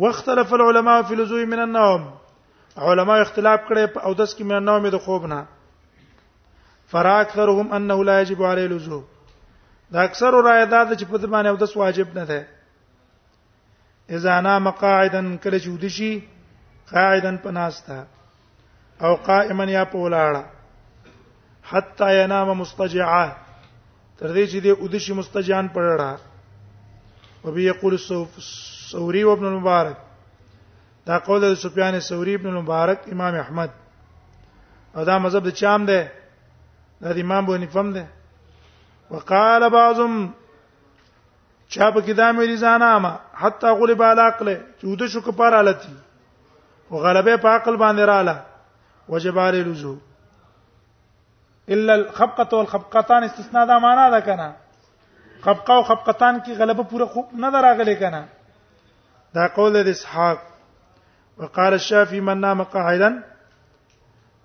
واختلف 0.04 0.48
العلماء 0.52 0.98
في 1.08 1.14
اللزوم 1.14 1.42
من 1.50 1.58
النوم 1.64 2.02
علما 2.82 3.14
اختلاف 3.20 3.60
کړي 3.68 3.84
او 4.06 4.12
داس 4.14 4.34
کې 4.36 4.44
مې 4.48 4.58
نو 4.66 4.78
مې 4.82 4.90
د 4.94 4.98
خوب 5.04 5.22
نه 5.26 5.40
فراکثرهم 6.92 7.68
انه 7.76 8.04
لا 8.08 8.20
يجب 8.20 8.42
عليه 8.52 8.64
الوضوء 8.70 9.02
دا 9.92 10.02
اکثر 10.08 10.32
رائے 10.46 10.64
دا 10.66 10.80
چې 10.84 11.04
په 11.10 11.16
دمانه 11.24 11.48
او 11.50 11.56
داس 11.56 11.76
واجب 11.76 12.16
نه 12.18 12.24
ده 12.24 12.46
اذا 14.18 14.40
نام 14.46 14.70
قاعدا 14.70 15.22
کله 15.42 15.58
چې 15.58 15.68
ودشي 15.68 16.20
قاعدا 16.90 17.36
پناستا 17.44 18.02
او 19.04 19.14
قائما 19.28 19.64
یا 19.64 19.84
په 19.84 19.96
ولاړه 19.96 20.44
حتا 21.70 22.10
ینام 22.12 22.48
مستجعا 22.62 23.24
تر 24.18 24.28
دې 24.34 24.44
چې 24.50 24.58
دې 24.64 24.82
ودشي 24.82 25.12
مستجان 25.20 25.68
پړړه 25.74 26.20
وبي 27.44 27.64
يقول 27.66 27.92
السوري 27.94 29.24
وابن 29.24 29.44
المبارک 29.46 29.96
دا 31.08 31.18
قول 31.26 31.40
د 31.50 31.54
سفیان 31.62 31.98
ثوری 32.00 32.34
ابن 32.34 32.52
مبارک 32.54 33.00
امام 33.12 33.34
احمد 33.38 33.70
او 34.96 35.04
دا 35.10 35.16
مذهب 35.24 35.48
د 35.48 35.56
چام 35.60 35.84
ده 35.86 36.12
دا 37.02 37.12
د 37.18 37.26
امام 37.26 37.46
بونی 37.46 37.66
فهم 37.74 37.92
ده 37.96 38.06
وقال 39.10 39.68
بعضهم 39.74 40.22
چا 41.74 41.90
په 41.90 42.00
کې 42.00 42.12
دا 42.20 42.28
مې 42.32 42.56
ځانامه 42.56 43.12
حتی 43.42 43.70
غلب 43.80 44.02
علی 44.08 44.20
عقل 44.28 44.52
چود 44.80 45.04
شو 45.14 45.20
کپار 45.26 45.54
حالتي 45.58 45.94
وغلبه 46.94 47.36
په 47.44 47.48
عقل 47.48 47.76
باندې 47.84 48.02
رااله 48.12 48.42
وجب 49.14 49.38
علی 49.44 49.62
لزو 49.68 49.94
الا 51.76 51.94
الخبقه 51.94 52.48
والخبقتان 52.56 53.24
استثناء 53.28 53.66
دا 53.72 53.78
معنا 53.86 54.08
ده 54.16 54.20
کنه 54.30 54.48
خبقه 55.44 55.74
او 55.76 55.82
خبقتان 55.92 56.40
کې 56.44 56.50
غلبه 56.64 56.82
پوره 56.92 57.04
خوب 57.14 57.34
نه 57.46 57.50
دراغلي 57.58 57.96
کنه 58.02 58.24
دا 59.38 59.48
قول 59.60 59.78
د 59.84 59.88
اسحاق 59.96 60.38
وقال 61.38 61.74
الشافعي 61.74 62.20
من 62.20 62.40
نام 62.40 62.62
قاعدا 62.62 63.22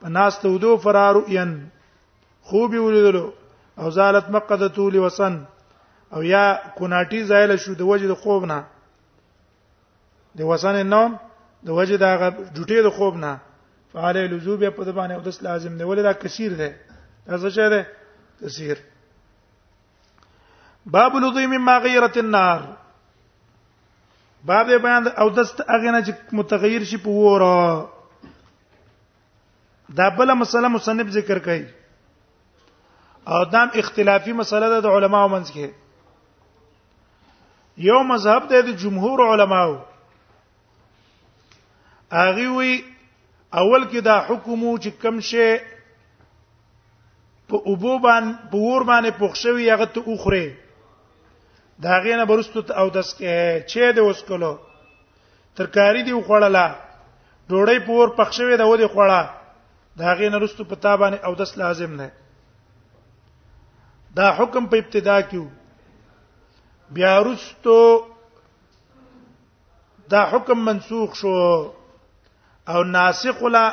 فناست 0.01 0.45
ودو 0.45 0.77
فرارؤيا 0.77 1.59
خوب 2.41 2.71
ولیدلو 2.75 3.31
او 3.79 3.89
زالت 3.89 4.29
مقدته 4.29 4.91
لوسن 4.91 5.45
او 6.13 6.21
یا 6.23 6.59
کناټي 6.79 7.21
زایل 7.23 7.57
شو 7.57 7.73
د 7.73 7.81
وجه 7.81 8.07
د 8.07 8.13
خوب 8.13 8.45
نه 8.45 8.63
د 10.35 10.41
وسن 10.41 10.85
نوم 10.87 11.17
د 11.63 11.69
وجه 11.69 11.95
د 11.97 12.03
جټې 12.55 12.79
د 12.83 12.89
خوب 12.89 13.15
نه 13.17 13.39
فعلي 13.93 14.27
لزوب 14.27 14.69
په 14.69 14.83
د 14.83 14.89
باندې 14.93 15.11
او 15.13 15.21
د 15.21 15.29
لازم 15.41 15.77
دی 15.77 15.83
ولدا 15.83 16.13
کثیر 16.13 16.51
دی 16.53 16.71
څه 17.29 17.47
شه 17.55 17.69
دی 17.69 17.81
کثیر 18.41 18.77
باب 20.85 21.11
لضیم 21.15 21.53
ما 21.65 21.77
غیرت 21.79 22.17
النار 22.17 22.59
باب 24.47 24.67
دې 24.67 24.77
بیان 24.83 25.07
او 25.21 25.29
دست 25.29 25.61
اغه 25.67 25.91
نه 25.91 26.01
چې 26.05 26.11
متغیر 26.39 26.83
شي 26.89 26.97
په 27.05 27.09
وره 27.23 27.55
دا 29.97 30.07
بل 30.19 30.29
مسله 30.41 30.67
مصنف 30.73 31.07
ذکر 31.15 31.37
کوي 31.47 31.65
او 33.27 33.39
دام 33.55 33.67
اختلافي 33.83 34.31
مسله 34.41 34.67
ده 34.73 34.79
د 34.85 34.87
علماو 34.99 35.29
منځ 35.33 35.47
کې 35.55 35.67
یو 37.89 37.99
مذهب 38.13 38.43
ده 38.53 38.59
د 38.69 38.71
جمهور 38.85 39.19
علماو 39.33 39.73
اغي 42.21 42.47
وی 42.53 42.73
اول 43.57 43.89
کې 43.89 44.01
دا 44.07 44.17
حکم 44.29 44.61
چې 44.83 44.89
کم 45.01 45.15
شي 45.33 45.51
په 47.51 47.55
اوبو 47.55 47.99
باندې 48.07 48.55
په 48.55 48.59
ور 48.69 48.81
باندې 48.93 49.19
پوښوي 49.19 49.71
هغه 49.73 49.85
ته 49.93 49.99
اوخره 50.07 50.45
دا 51.81 51.99
غینه 52.03 52.25
برستو 52.25 52.73
او 52.73 52.89
دس 52.89 53.15
چې 53.69 53.93
د 53.95 53.99
وسکلو 54.07 54.53
ترکاری 55.57 56.01
دی 56.03 56.11
خوړلا 56.25 56.67
ډوړې 57.49 57.79
پور 57.85 58.07
پخښوي 58.17 58.55
دا 58.57 58.65
ودی 58.65 58.85
خوړا 58.87 59.21
دا 59.97 60.13
غینه 60.19 60.37
رستو 60.39 60.63
په 60.63 60.75
تابانه 60.75 61.17
او 61.25 61.35
دس 61.35 61.57
لازم 61.57 61.91
نه 62.01 62.11
دا 64.15 64.27
حکم 64.37 64.65
په 64.67 64.77
ابتدا 64.77 65.21
کیو 65.21 65.47
بیا 66.91 67.19
رستو 67.21 67.79
دا 70.09 70.21
حکم 70.31 70.59
منسوخ 70.65 71.15
شو 71.15 71.31
او 72.71 72.83
ناسخ 72.83 73.41
ولا 73.41 73.65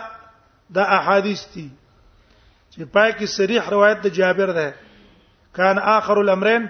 د 0.75 0.79
احادیث 0.79 1.45
دي 1.55 1.69
چې 2.73 2.83
پای 2.93 3.13
کې 3.13 3.25
صریح 3.27 3.69
روایت 3.71 3.99
د 4.05 4.09
جابر 4.09 4.53
ده 4.53 4.69
کان 5.53 5.79
اخر 5.83 6.17
الامرین 6.19 6.67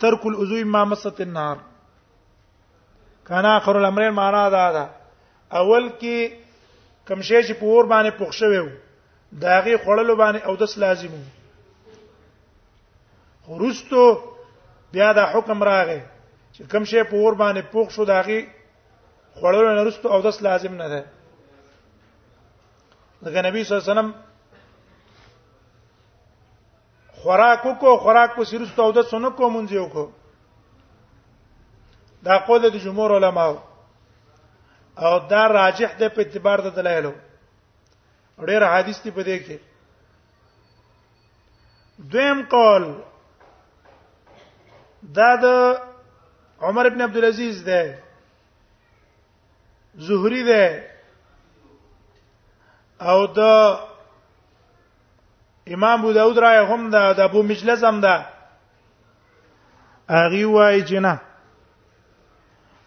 ترک 0.00 0.26
الوضو 0.26 0.64
ما 0.66 0.84
مست 0.84 1.20
النار 1.20 1.56
کانا 3.26 3.56
اخر 3.56 3.76
الامرین 3.76 4.10
معنا 4.14 4.48
دا 4.50 4.72
ده 4.72 4.88
اول 5.58 5.88
کې 6.00 6.30
کوم 7.08 7.22
شی 7.22 7.40
چې 7.42 7.52
په 7.60 7.66
اور 7.66 7.84
باندې 7.84 8.10
پخ 8.18 8.32
شوی 8.40 8.58
وو 8.58 8.70
داغي 9.44 9.76
خړلو 9.76 10.14
باندې 10.16 10.38
او 10.46 10.56
دس 10.64 10.78
لازم 10.84 11.12
وو 11.14 11.98
خروستو 13.46 14.04
بیا 14.92 15.12
دا 15.18 15.24
حکم 15.32 15.62
راغی 15.70 15.98
چې 16.52 16.62
کوم 16.74 16.84
شی 16.92 17.02
په 17.02 17.16
اور 17.22 17.32
باندې 17.42 17.60
پخ 17.72 17.90
شو 17.96 18.04
داغي 18.12 18.40
خړلو 19.34 19.64
نه 19.76 19.82
رستو 19.88 20.08
او 20.16 20.20
دس 20.28 20.42
لازم 20.48 20.74
نه 20.80 20.88
ده 20.94 21.04
دغه 23.22 23.42
نبی 23.42 23.64
صلی 23.64 23.76
الله 23.76 23.90
علیه 23.90 24.00
وسلم 24.00 24.25
خوراک 27.26 27.62
کو 27.80 27.96
خوراک 28.02 28.34
کو 28.36 28.44
سرست 28.48 28.78
او 28.80 28.90
د 28.96 29.02
سنت 29.10 29.36
کو 29.36 29.48
مونږ 29.50 29.72
یو 29.72 29.86
کو 29.94 30.04
دا 32.24 32.36
قول 32.46 32.60
د 32.70 32.76
جمهور 32.84 33.14
علما 33.16 33.46
او 35.06 35.12
دا 35.32 35.42
راجح 35.54 35.96
ده 36.02 36.08
په 36.18 36.22
اعتبار 36.26 36.58
د 36.66 36.74
دلایلو 36.76 37.10
ډېر 38.50 38.62
حدیث 38.74 38.98
دی 39.06 39.10
په 39.16 39.22
دې 39.22 39.38
کې 39.44 39.58
دویم 42.14 42.44
قول 42.50 42.82
دا 45.18 45.30
د 45.42 45.78
عمر 46.68 46.86
ابن 46.92 47.02
عبد 47.08 47.16
العزيز 47.22 47.60
ده 47.70 47.82
زهري 50.10 50.42
ده 50.52 50.64
او 53.10 53.18
د 53.26 53.38
امام 55.66 56.00
ابو 56.00 56.12
داود 56.12 56.38
راي 56.38 56.66
هم 56.66 56.90
دا 56.90 57.12
د 57.12 57.20
ابو 57.20 57.42
مجلس 57.42 57.84
هم 57.84 58.00
دا 58.00 58.24
اغي 60.18 60.44
وای 60.44 60.82
جنا 60.90 61.18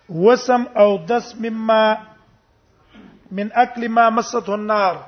وسم 0.09 0.65
او 0.83 0.97
دس 1.07 1.35
مما 1.39 1.97
من 3.31 3.51
اکل 3.63 3.87
ما 3.87 4.09
مسته 4.09 4.49
النار 4.53 5.05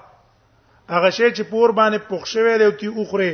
هغه 0.90 1.10
شی 1.10 1.32
چې 1.32 1.42
پور 1.52 1.72
باندې 1.80 1.98
پخ 2.10 2.26
شوی 2.34 2.58
دی 2.58 2.64
او 2.66 2.72
تی 2.82 2.88
اوخره 2.88 3.32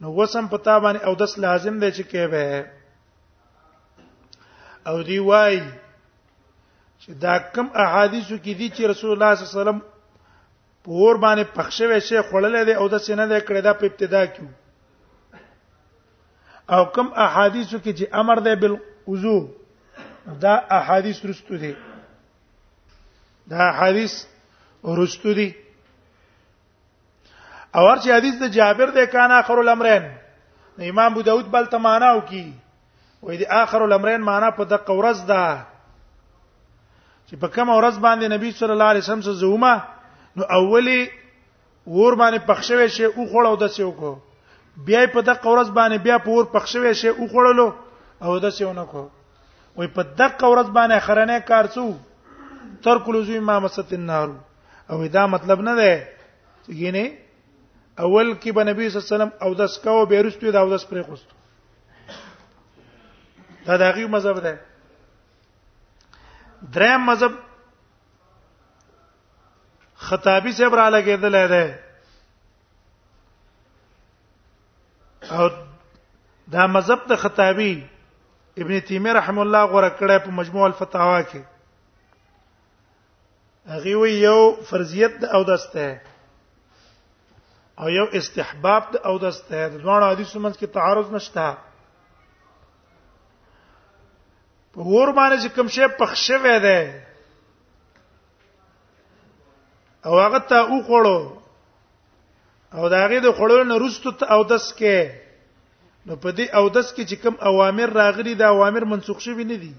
نو 0.00 0.08
وسم 0.22 0.46
پتا 0.56 0.74
باندې 0.80 1.00
او 1.04 1.14
دس 1.24 1.32
لازم 1.46 1.74
دی 1.78 1.90
چې 1.92 2.02
کې 2.10 2.24
به 2.34 2.46
او 4.86 4.96
دی 5.02 5.18
وای 5.18 5.56
چې 7.00 7.10
دا 7.26 7.34
کم 7.38 7.66
احادیثو 7.86 8.36
کې 8.36 8.58
دي 8.58 8.68
چې 8.70 8.82
رسول 8.82 9.10
الله 9.12 9.34
صلی 9.34 9.42
الله 9.42 9.42
علیه 9.42 9.42
وسلم 9.42 9.80
پور 10.84 11.16
باندې 11.16 11.44
پخښوي 11.56 11.98
شي 12.06 12.20
خړلې 12.22 12.62
دي 12.68 12.72
او 12.74 12.88
د 12.92 12.98
سینې 13.04 13.26
د 13.26 13.40
کړه 13.48 13.60
د 13.60 13.68
په 13.80 13.86
ابتدا 13.86 14.22
کې 14.26 14.44
او 16.76 16.84
کوم 16.96 17.08
احادیثو 17.26 17.78
کې 17.78 17.92
چې 17.92 18.04
امر 18.22 18.38
ده 18.48 18.54
بل 18.62 18.74
وضو 19.08 19.48
دا 20.44 20.54
احادیث 20.78 21.24
رستو 21.30 21.56
دي 21.62 21.72
دا 23.52 23.70
حدیث 23.78 24.12
رستو 24.98 25.32
دي 25.38 25.48
او 27.74 27.88
هر 27.88 27.98
چې 27.98 28.10
حدیث 28.16 28.34
د 28.42 28.46
جابر 28.58 28.90
ده 28.98 29.06
کان 29.16 29.30
اخر 29.38 29.58
الامرین 29.64 30.10
امام 30.90 31.12
ابو 31.12 31.22
داود 31.28 31.50
بل 31.56 31.66
ته 31.72 31.76
معنا 31.88 32.12
وکي 32.18 32.44
وې 33.22 33.38
د 33.38 33.44
اخر 33.62 33.82
الامرین 33.88 34.20
معنا 34.28 34.50
په 34.60 34.64
دغه 34.76 34.92
ورځ 35.00 35.18
ده 35.32 35.56
چې 37.26 37.36
په 37.42 37.46
کوم 37.58 37.68
ورځ 37.74 37.98
باندې 37.98 38.24
نبی 38.36 38.52
صلی 38.60 38.70
الله 38.72 38.84
علیه 38.94 39.00
وسلم 39.04 39.20
سره 39.30 39.44
زومه 39.46 39.74
نو 40.36 40.44
اولی 40.58 41.00
ور 41.96 42.12
باندې 42.20 42.38
پخښوي 42.50 42.88
شي 42.94 43.04
او 43.06 43.22
خوړو 43.32 43.54
د 43.62 43.64
سیو 43.74 43.90
کو 43.98 44.10
بیا 44.86 45.00
په 45.12 45.20
دغه 45.28 45.50
ورځ 45.52 45.68
باندې 45.78 45.96
بیا 46.06 46.16
په 46.26 46.30
ور 46.38 46.44
پخښوي 46.54 46.92
شي 47.00 47.08
او 47.12 47.24
خوړلو 47.32 47.66
او 48.22 48.30
د 48.44 48.46
سیو 48.56 48.72
نه 48.78 48.84
کو 48.92 49.02
وای 49.76 49.88
په 49.98 50.02
دغه 50.18 50.46
ورځ 50.52 50.68
باندې 50.78 51.04
خرنه 51.08 51.38
کار 51.52 51.64
څو 51.76 51.86
تر 52.86 52.96
کلوزوی 53.08 53.38
ما 53.48 53.56
مست 53.64 53.90
النار 53.98 54.28
او 54.94 54.98
دا 55.18 55.24
مطلب 55.34 55.58
نه 55.68 55.74
ده 55.80 55.92
یعنی 56.82 57.04
اول 57.98 58.26
کې 58.32 58.50
به 58.52 58.64
نبی 58.70 58.82
صلی 58.88 59.00
الله 59.00 59.02
علیه 59.06 59.10
وسلم 59.14 59.32
او 59.46 59.50
داس 59.62 59.74
کاو 59.86 60.00
به 60.12 60.22
رستو 60.28 60.50
دا 60.58 60.62
او 60.64 60.68
داس 60.70 60.84
پرې 60.92 61.02
خوستو 61.08 61.34
دا 63.66 63.74
دغه 63.86 64.02
مذهب 64.18 64.36
ده 64.46 64.52
دریم 66.76 67.02
مذهب 67.10 67.32
خطابی 70.06 70.52
صاحب 70.52 70.74
را 70.80 70.88
لګیدل 70.94 71.36
دی 71.54 71.66
او 75.38 75.46
دا 76.52 76.62
مذهب 76.74 77.00
د 77.10 77.14
خطابی 77.24 77.72
ابن 78.62 78.74
تیمیه 78.88 79.12
رحم 79.18 79.38
الله 79.44 79.62
غوړه 79.72 79.90
کړه 80.00 80.16
په 80.24 80.30
مجموع 80.38 80.64
الفتاوا 80.68 81.20
کې 81.28 81.42
هغه 83.72 83.92
وی 84.00 84.12
یو 84.26 84.40
فرضیت 84.70 85.12
د 85.20 85.24
اودسته 85.38 85.86
او 87.80 87.86
یو 87.98 88.06
استحباب 88.18 88.82
د 88.94 89.06
اودسته 89.12 89.58
د 89.70 89.74
دوه 89.84 90.10
حدیثو 90.12 90.38
منځ 90.44 90.54
کې 90.60 90.68
تعارض 90.76 91.08
نشته 91.18 91.46
په 94.74 94.80
ور 94.94 95.08
باندې 95.18 95.38
چې 95.42 95.48
کوم 95.56 95.68
شی 95.74 95.84
پخښه 96.00 96.36
وې 96.44 96.58
ده 96.66 96.78
او 100.06 100.18
هغه 100.20 100.38
ته 100.38 100.56
او 100.60 100.82
خړو 100.82 101.38
او 102.74 102.88
دا 102.88 102.96
هغه 103.06 103.18
د 103.20 103.32
خړو 103.36 103.62
نه 103.70 103.74
رستو 103.84 104.10
او 104.24 104.42
دس 104.44 104.66
کې 104.78 104.98
نو 106.06 106.16
په 106.16 106.30
دې 106.36 106.44
او 106.58 106.68
دس 106.68 106.92
کې 106.96 107.04
چې 107.08 107.16
کوم 107.22 107.34
اوامر 107.48 107.88
راغلي 108.00 108.34
دا 108.34 108.48
اوامر 108.48 108.84
منسوخ 108.84 109.20
شوی 109.20 109.44
نه 109.44 109.56
دي 109.56 109.74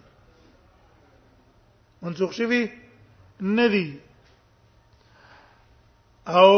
منسوخ 2.02 2.32
شوی 2.34 2.72
نه 3.42 3.68
دي 3.68 4.00
او 6.28 6.50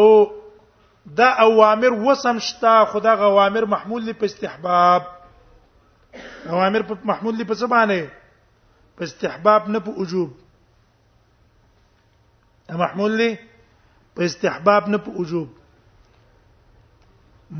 دا 1.19 1.29
اوامر 1.47 1.91
وسم 2.07 2.39
شتا 2.39 2.85
خدا 2.85 3.13
غوامر 3.15 3.65
محمول 3.73 4.05
لپ 4.05 4.23
استحباب 4.23 5.01
اوامر 6.55 6.81
په 6.81 6.97
محمول 7.05 7.37
لپ 7.37 7.53
زبانه 7.53 7.99
په 8.97 9.03
استحباب 9.03 9.69
نه 9.69 9.79
په 9.79 9.99
وجوب 9.99 10.33
محمول 12.79 13.17
لپ 13.21 13.39
په 14.17 14.23
استحباب 14.25 14.83
نه 14.91 14.97
په 15.05 15.09
وجوب 15.19 15.49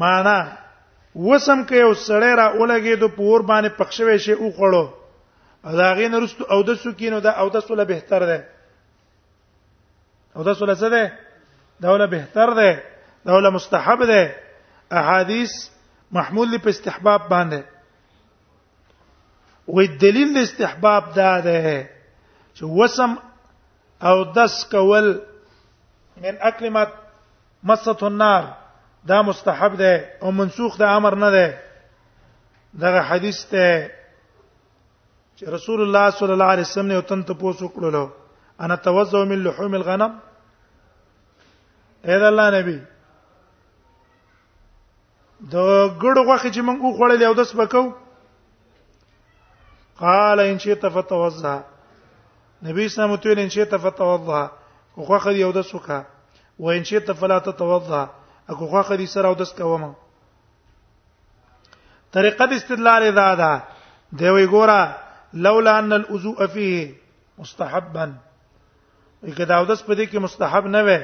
معنا 0.02 0.38
وسم 1.28 1.60
کې 1.70 1.76
یو 1.86 1.94
سړی 2.08 2.34
را 2.40 2.46
اولګي 2.58 2.96
د 3.04 3.14
پور 3.18 3.40
باندې 3.52 3.70
پخښوي 3.80 4.18
شي 4.26 4.34
او 4.42 4.48
خړو 4.58 4.86
دا 5.80 5.88
غین 5.98 6.14
رستو 6.24 6.44
او 6.54 6.60
د 6.68 6.80
سکینو 6.84 7.20
دا 7.26 7.32
او 7.42 7.50
د 7.56 7.62
سوله 7.68 7.84
به 7.90 8.00
تر 8.10 8.24
ده 8.32 8.40
او 10.36 10.44
د 10.44 10.50
سوله 10.60 10.76
څه 10.82 10.88
ده 10.94 11.04
دوله 11.86 12.06
به 12.12 12.22
تر 12.36 12.50
ده 12.60 12.84
دوله 13.26 13.50
مستحب 13.50 14.00
ده 14.12 14.36
احادیث 15.02 15.54
محمول 16.12 16.58
په 16.60 16.70
استحباب 16.76 17.22
باندې 17.32 17.62
وې 19.70 19.86
دلیل 20.02 20.34
د 20.36 20.50
استحباب 20.50 21.04
دا 21.16 21.40
ده 21.42 21.90
چې 22.56 22.64
وسم 22.80 23.12
او 24.10 24.18
دس 24.36 24.54
کول 24.72 25.08
من 26.22 26.36
اکلمت 26.50 26.88
مست 27.64 28.04
النار 28.04 28.44
دا 29.08 29.22
مستحب 29.22 29.76
ده 29.76 30.10
او 30.22 30.32
منسوخ 30.32 30.78
د 30.78 30.82
امر 30.82 31.16
نه 31.16 31.30
ده 31.32 31.60
دغه 32.82 33.02
حدیث 33.10 33.46
ته 33.52 33.66
چې 35.38 35.44
رسول 35.56 35.82
الله 35.82 36.10
صلی 36.20 36.32
الله 36.34 36.46
علیه 36.54 36.66
وسلم 36.68 36.88
نه 36.92 36.98
وتن 36.98 37.24
ته 37.30 37.34
پوسو 37.44 37.68
کړلو 37.70 38.08
انا 38.62 38.76
توزو 38.90 39.24
من 39.32 39.44
لحوم 39.48 39.74
الغنم 39.80 40.20
اې 42.04 42.20
دا 42.24 42.28
الله 42.28 42.50
نبی 42.60 42.78
د 45.40 45.56
ګړو 46.00 46.20
غوخه 46.26 46.52
چې 46.52 46.60
موږ 46.60 46.98
خوړلې 46.98 47.24
او 47.28 47.34
د 47.34 47.44
سپکو 47.44 47.92
قال 50.04 50.40
ان 50.40 50.60
شئت 50.64 50.86
فتوضا 50.94 51.58
نبی 52.66 52.86
اسلام 52.86 53.16
ته 53.26 53.32
ان 53.44 53.50
شئت 53.56 53.76
فتوضا 53.82 54.48
خو 55.06 55.18
خدي 55.24 55.42
او 55.44 55.52
د 55.58 55.60
سوکا 55.72 56.00
و 56.60 56.66
ان 56.72 56.84
ته 57.08 57.14
فلا 57.20 57.38
ته 57.48 57.52
توضا 57.52 58.04
اكو 58.50 58.64
خو 58.72 58.82
خدي 58.84 59.06
سره 59.14 59.28
او 59.28 59.34
د 59.42 59.44
سکا 59.50 59.64
ومه 59.66 59.92
طریقه 62.18 62.44
د 62.46 62.52
استدلال 62.60 63.04
دا 63.16 63.30
دی 64.20 64.30
وی 64.30 64.46
ګورا 64.48 64.80
لولا 65.46 65.74
ان 65.80 65.92
الوضوء 65.94 66.40
فيه 66.48 66.94
مستحبا 67.38 68.06
کدا 69.38 69.56
او 69.56 69.66
د 69.66 69.74
سپدې 69.74 70.06
کې 70.12 70.18
مستحب 70.28 70.66
نه 70.68 70.82
وې 70.84 71.00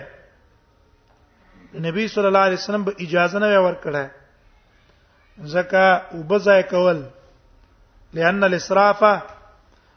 نبی 1.87 2.03
صلی 2.13 2.27
الله 2.27 2.39
علیه 2.47 2.57
وسلم 2.61 2.83
به 2.83 2.93
اجازه 2.99 3.37
نه 3.39 3.47
ورکړه 3.65 4.05
زکه 5.55 5.83
وبزای 6.17 6.61
کول 6.63 6.99
لئن 8.13 8.43
الإسراف 8.43 9.03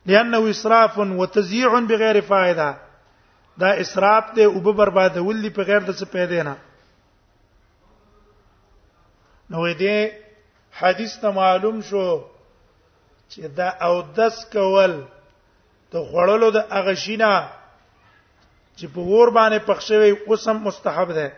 لأنه 0.07 0.51
إسراف 0.51 0.99
وتزييع 0.99 1.81
بغير 1.81 2.21
فائدة 2.21 2.77
دا 3.61 3.71
اسراف 3.83 4.25
دی 4.35 4.45
او 4.45 4.61
به 4.61 4.73
بربادول 4.73 5.43
دی 5.43 5.51
په 5.51 5.63
غیر 5.69 5.81
د 5.81 5.91
څه 5.99 6.07
پیدا 6.15 6.43
نه 6.49 6.57
نو 9.51 9.61
دې 9.83 9.99
حدیث 10.81 11.15
ته 11.23 11.29
معلوم 11.41 11.79
شو 11.89 12.05
چې 13.31 13.41
دا 13.59 13.69
او 13.87 13.95
دس 14.17 14.37
کول 14.55 14.95
ته 15.91 15.99
غړلو 16.13 16.51
د 16.57 16.67
اغه 16.81 16.95
شینا 16.95 17.33
چې 18.79 18.87
په 18.95 19.01
ور 19.01 19.29
باندې 19.39 19.61
پخښوي 19.69 20.11
اوسم 20.29 20.57
مستحب 20.69 21.09
ده 21.21 21.33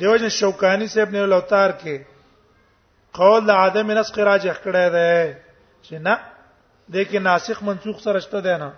دیوژن 0.00 0.28
شوکانی 0.28 0.86
صاحب 0.88 1.10
نے 1.10 1.26
لوتار 1.26 1.70
کې 1.70 1.94
قول 3.18 3.46
د 3.46 3.50
عدم 3.64 3.90
نسخ 3.98 4.18
راجح 4.18 4.56
کړی 4.64 4.86
دی 4.96 5.34
چې 5.84 5.92
نه 6.06 6.14
د 6.92 6.94
کې 7.08 7.18
ناسخ 7.26 7.62
منسوخ 7.62 8.00
سره 8.06 8.20
شته 8.26 8.40
دی 8.46 8.56
نه 8.62 8.70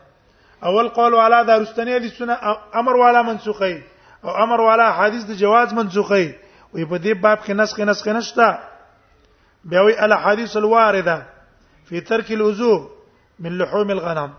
اول 0.64 0.88
قول 0.88 1.14
والا 1.14 1.42
دا 1.42 1.59
رستنی 1.59 1.92
حدیثونه 1.94 2.35
امر 2.75 2.96
والا 2.96 3.22
منسوخی 3.22 3.83
او 4.25 4.31
امر 4.37 4.61
والا 4.61 4.92
حدیث 4.92 5.22
د 5.25 5.33
جواز 5.35 5.72
منسوخی 5.75 6.35
وي 6.75 6.85
په 6.85 6.98
دې 6.98 7.16
باب 7.22 7.38
کې 7.44 7.51
نسخ 7.51 7.81
نسخ 7.81 8.09
نشته 8.09 8.59
بیا 9.64 9.81
وی 9.83 9.94
ال 9.98 10.12
حدیث 10.12 10.57
الوارده 10.57 11.27
فی 11.85 12.01
ترک 12.01 12.31
الوضو 12.33 12.75
من 13.38 13.53
لحوم 13.62 13.90
الغنم 13.90 14.31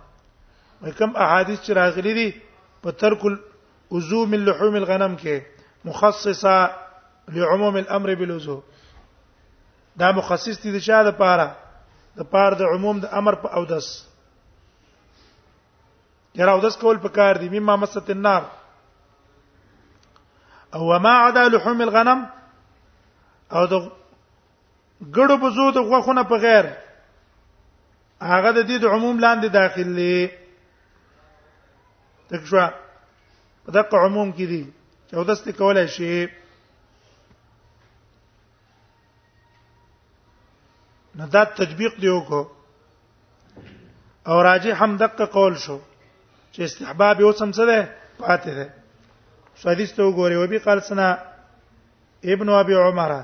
کوم 0.97 1.15
احادیث 1.15 1.59
چې 1.61 1.69
راغلي 1.69 2.13
دي 2.19 2.41
په 2.83 2.91
ترک 2.91 3.25
الوضو 3.25 4.25
من 4.25 4.45
لحوم 4.45 4.75
الغنم 4.75 5.17
کې 5.17 5.41
مخصصه 5.85 6.69
لعموم 7.35 7.75
الامر 7.75 8.15
بالوضو 8.15 8.61
دا 9.97 10.11
مخصص 10.11 10.63
دي 10.63 10.71
د 10.77 10.77
شاده 10.87 11.11
پاره 11.21 11.53
د 12.17 12.21
پاره 12.33 12.55
د 12.57 12.61
عموم 12.63 12.99
د 12.99 13.05
امر 13.21 13.35
په 13.45 13.55
اودس 13.59 13.93
یرا 16.35 16.55
ودس 16.57 16.77
کول 16.77 16.97
پکار 16.97 17.35
دي 17.37 17.49
مما 17.59 17.75
مست 17.77 18.09
النار 18.09 18.45
او 20.73 20.99
ما 20.99 21.09
عدا 21.09 21.47
لحوم 21.47 21.81
الغنم 21.81 22.25
او 23.51 23.65
د 23.65 23.89
ګړو 25.01 25.37
بزو 25.43 25.71
د 25.71 25.77
غوخونه 25.77 26.23
په 26.23 26.37
غیر 26.45 26.65
هغه 28.21 28.51
د 28.51 28.65
دې 28.67 28.77
د 28.81 28.85
عموم 28.85 29.19
لاندې 29.19 29.47
داخلي 29.49 30.27
تک 32.29 32.45
شو 32.47 32.67
په 33.65 33.71
دغه 33.71 33.97
عموم 34.05 34.31
کې 34.31 34.45
دي 34.51 34.73
چې 35.09 35.15
ودس 35.17 35.47
کولای 35.57 35.87
شي 35.87 36.25
نو 41.15 41.27
دا 41.27 41.43
تطبیق 41.43 41.95
دی 42.01 42.07
وکړو 42.07 42.47
او 44.27 44.41
راجح 44.43 44.83
هم 44.83 44.97
دقه 44.97 45.25
قول 45.25 45.57
شو 45.65 45.79
چې 46.55 46.61
استحباب 46.65 47.15
یو 47.25 47.31
سم 47.41 47.49
څه 47.57 47.63
ده 47.69 47.79
پاتې 48.23 48.51
ده 48.57 48.65
سو 49.59 49.65
حدیث 49.73 49.91
ته 49.99 50.09
وګورئ 50.09 50.35
وبي 50.41 50.57
قال 50.65 50.79
سنا 50.89 51.07
ابن 52.33 52.49
ابي 52.61 52.75
عمره 52.85 53.21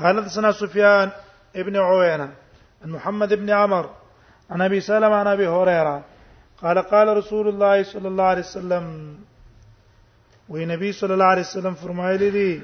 قال 0.00 0.16
سنا 0.36 0.50
سفيان 0.62 1.08
ابن 1.64 1.74
عوينه 1.88 2.28
ان 2.84 2.90
محمد 2.96 3.32
ابن 3.38 3.50
عمر 3.60 3.84
عن 4.54 4.60
ابي 4.68 4.80
سلمة 4.88 5.14
عن 5.16 5.26
ابي 5.34 5.46
هريره 5.48 6.04
قال 6.62 6.78
قال 6.92 7.16
رسول 7.16 7.48
الله 7.48 7.82
صلى 7.92 8.08
الله 8.08 8.24
عليه 8.32 8.42
وسلم 8.50 8.88
وی 10.48 10.64
نبی 10.70 10.92
صلی 10.92 11.12
الله 11.14 11.24
عليه 11.34 11.42
وسلم 11.48 11.74
فرمایلی 11.82 12.30
دي 12.30 12.62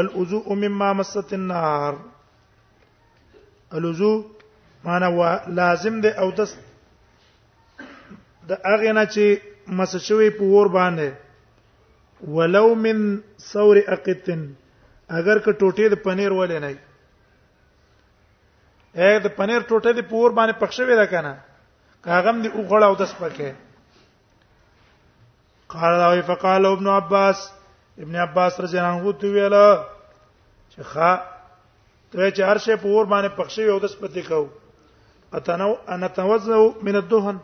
الوضوء 0.00 0.52
مما 0.52 0.92
مست 0.92 1.32
النار 1.32 1.98
الوضوء 3.74 4.24
معنا 4.84 5.08
لازم 5.60 6.00
ده 6.00 6.10
او 6.20 6.30
دست 6.30 6.58
د 8.48 8.52
اغه 8.74 8.92
نه 8.98 9.04
چې 9.14 9.24
مسچوي 9.78 10.28
په 10.38 10.44
ور 10.54 10.68
باندې 10.78 11.08
ولو 12.36 12.66
من 12.84 12.98
ثور 13.50 13.76
اقتن 13.96 14.40
اگر 15.18 15.38
که 15.44 15.52
ټوټې 15.60 15.86
د 15.94 16.02
پنیر 16.04 16.32
ولې 16.38 16.58
نه 16.64 16.70
اې 19.00 19.12
د 19.24 19.36
پنیر 19.38 19.60
ټوټه 19.68 19.90
د 19.98 20.08
پور 20.12 20.28
باندې 20.38 20.60
پښوي 20.62 20.94
را 21.00 21.06
کنه 21.12 21.32
کاغم 22.06 22.36
دی 22.42 22.48
وګړه 22.58 22.86
او 22.90 22.94
د 23.02 23.04
سپکه 23.12 23.50
قال 25.74 25.94
او 26.06 26.12
فقال 26.30 26.64
ابن 26.72 26.86
عباس 26.98 27.38
ابن 28.04 28.14
عباس 28.26 28.52
رضی 28.64 28.78
الله 28.78 28.92
عنه 28.94 29.12
تو 29.22 29.26
ویلا 29.36 29.66
چې 30.72 30.80
خا 30.94 31.10
ته 32.12 32.30
چې 32.36 32.40
هر 32.50 32.58
شی 32.66 32.74
پور 32.86 33.02
باندې 33.12 33.30
پښوي 33.40 33.70
او 33.74 33.78
د 33.84 33.94
سپتې 33.94 34.22
کو 34.28 34.40
اتنو 35.38 35.70
ان 35.94 36.04
توزو 36.16 36.66
من 36.88 36.96
الدهن 37.02 37.38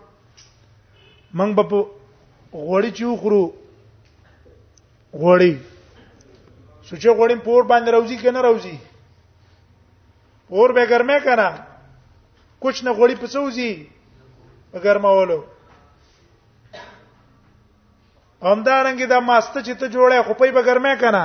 موږ 1.38 1.50
به 1.58 1.64
په 1.70 1.78
غوړی 2.68 2.90
چې 2.96 3.04
وخورو 3.12 3.42
غوړی 5.20 5.52
سوچې 6.88 7.10
غوړی 7.18 7.36
پور 7.46 7.62
باندې 7.72 7.92
راوځي 7.94 8.18
کنه 8.22 8.40
راوځي 8.46 8.76
پور 10.48 10.68
به 10.76 10.84
ګرمه 10.90 11.18
کنه 11.26 11.48
کوچ 12.62 12.76
نه 12.84 12.90
غوړی 12.96 13.16
په 13.20 13.26
څوځي 13.34 13.72
ګرمولو 14.86 15.38
همدارنګه 18.48 19.06
دا 19.12 19.18
ماسته 19.28 19.58
چې 19.66 19.72
ته 19.80 19.86
جوړه 19.94 20.22
خو 20.26 20.32
په 20.40 20.62
ګرمه 20.66 20.94
کنه 21.02 21.24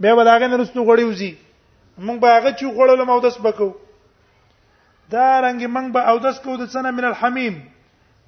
به 0.00 0.10
وداګه 0.18 0.46
نه 0.50 0.56
رسو 0.60 0.80
غوړی 0.86 1.04
وځي 1.10 1.32
موږ 2.06 2.16
به 2.24 2.28
هغه 2.36 2.50
چې 2.58 2.64
غوړل 2.76 3.00
مو 3.08 3.20
داس 3.20 3.36
بکو 3.44 3.70
دا 5.10 5.26
رنګ 5.44 5.60
موږ 5.76 5.86
به 5.92 6.00
اودس 6.10 6.36
کوو 6.40 6.56
د 6.56 6.66
سنه 6.70 6.90
من 6.90 7.04
الحمیم 7.04 7.73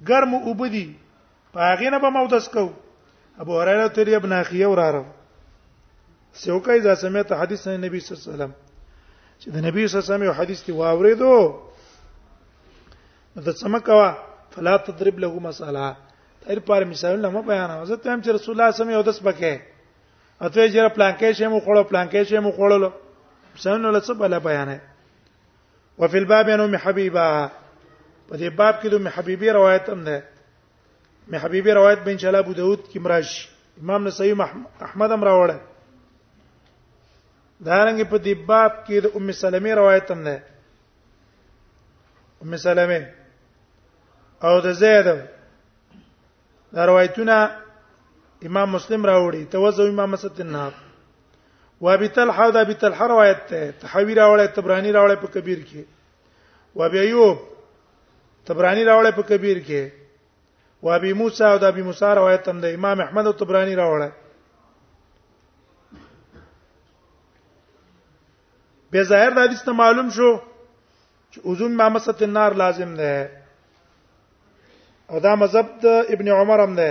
ګرم 0.05 0.33
وبدي 0.33 0.95
پاغه 1.53 1.89
نه 1.89 1.97
به 1.97 2.09
مودس 2.09 2.47
کو 2.49 2.71
ابو 3.41 3.59
هريره 3.61 3.87
تری 3.87 4.15
ابن 4.15 4.31
اخیه 4.31 4.67
وراره 4.67 5.05
سوکای 6.33 6.81
ځا 6.81 6.93
سمعت 6.95 7.31
حدیث 7.31 7.67
نبی 7.67 7.99
صلی 7.99 8.09
الله 8.09 8.23
علیه 8.23 8.33
وسلم 8.33 8.53
چې 9.41 9.47
د 9.53 9.57
نبی 9.65 9.87
صلی 9.87 9.97
الله 9.97 9.97
علیه 9.97 9.97
وسلم 10.11 10.23
یو 10.23 10.31
حدیث 10.39 10.65
دی 10.65 10.71
واوریدو 10.71 11.35
د 13.45 13.49
سمکوا 13.61 14.07
فلا 14.53 14.77
تضرب 14.77 15.19
له 15.19 15.39
مساله 15.47 15.87
تیر 16.45 16.59
پر 16.67 16.83
مثال 16.85 17.17
نه 17.25 17.41
بیان 17.41 17.69
اوسه 17.71 17.95
ته 17.95 18.11
هم 18.13 18.19
چې 18.23 18.29
رسول 18.35 18.53
الله 18.55 18.71
صلی 18.71 18.83
الله 18.83 18.93
علیه 18.93 18.97
وسلم 18.97 18.97
یو 18.97 19.01
دس 19.11 19.19
بکې 19.27 19.53
اته 20.41 20.61
یې 20.69 20.79
را 20.85 20.89
پلانکې 20.95 21.31
شه 21.37 21.47
مو 21.49 21.59
خوړو 21.65 21.83
پلانکې 21.89 22.23
شه 22.29 22.39
مو 22.39 22.51
خوړلو 22.51 22.89
سن 23.55 23.81
له 23.81 23.99
څه 23.99 24.13
بل 24.13 24.39
بیان 24.39 24.69
ہے 24.69 24.79
وفي 25.99 26.17
الباب 26.17 26.49
ان 26.49 26.59
ام 26.59 26.75
حبيبه 26.75 27.49
په 28.27 28.35
دې 28.39 28.49
باب 28.59 28.81
کې 28.81 28.87
د 28.91 28.95
محبيبي 29.07 29.49
روایت 29.57 29.85
هم 29.89 30.03
ده 30.03 30.17
محبيبي 31.35 31.71
روایت 31.79 31.99
بن 32.07 32.17
شلا 32.23 32.39
ابو 32.43 32.53
داود 32.59 32.81
کې 32.89 32.99
مراج 32.99 33.27
امام 33.83 34.07
نسائی 34.07 34.33
احمد 34.85 35.09
هم 35.11 35.21
راوړل 35.29 35.57
دا 37.69 37.77
رنګ 37.87 37.99
په 38.11 38.17
دې 38.25 38.33
باب 38.51 38.71
کې 38.85 38.99
د 39.07 39.07
ام 39.17 39.31
سلمې 39.31 39.73
روایت 39.81 40.07
هم 40.11 40.23
ده 40.23 40.35
ام 42.43 42.57
سلمې 42.57 43.01
او 44.43 44.61
د 44.67 44.73
زید 44.83 45.05
دا 46.75 46.85
روایتونه 46.85 47.51
امام 48.47 48.69
مسلم 48.77 49.05
راوړي 49.05 49.45
توزو 49.51 49.87
امام 49.93 50.11
مسد 50.17 50.41
النهار 50.41 50.73
و 51.85 51.89
ابي 51.89 52.07
طلحه 52.15 52.43
او 52.45 52.51
د 52.55 52.65
ابي 52.65 52.73
طلحه 52.81 53.07
روایت 53.09 53.45
ته 53.49 53.67
تحوی 53.81 54.15
راوړی 54.15 54.47
تبرانی 54.55 54.91
راوړی 54.91 55.15
په 55.15 55.27
کبیر 55.27 55.59
کې 55.69 55.81
و 56.75 56.83
ابي 56.83 56.99
ايوب 57.09 57.37
تبرانی 58.47 58.83
راوړې 58.89 59.11
په 59.17 59.23
کبیر 59.29 59.57
کې 59.67 59.83
و 60.83 60.87
ابي 60.97 61.11
موسی 61.19 61.43
او 61.51 61.57
د 61.57 61.63
ابي 61.71 61.81
موسی 61.89 62.09
روایت 62.19 62.43
هم 62.49 62.57
د 62.63 62.71
امام 62.77 62.97
احمد 63.05 63.25
او 63.27 63.33
تبرانی 63.41 63.75
راوړه 63.81 64.09
به 68.91 69.01
ظاهر 69.09 69.31
د 69.35 69.43
حدیث 69.45 69.63
معلوم 69.81 70.07
شو 70.15 70.29
چې 71.31 71.37
اذن 71.51 71.73
مامست 71.81 72.19
النار 72.27 72.51
لازم 72.63 72.91
ده 73.01 73.13
او 75.11 75.17
دا 75.25 75.33
مذهب 75.41 75.67
د 75.83 75.85
ابن 76.13 76.27
عمر 76.39 76.59
هم 76.65 76.73
ده 76.79 76.89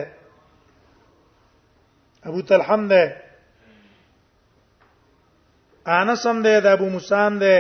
ابو 2.29 2.41
تلحم 2.49 2.83
ده 2.93 3.03
انس 5.99 6.27
هم 6.27 6.39
ده 6.43 6.55
د 6.61 6.67
ابو 6.77 6.87
موسی 6.95 7.17
هم 7.27 7.35
ده 7.43 7.57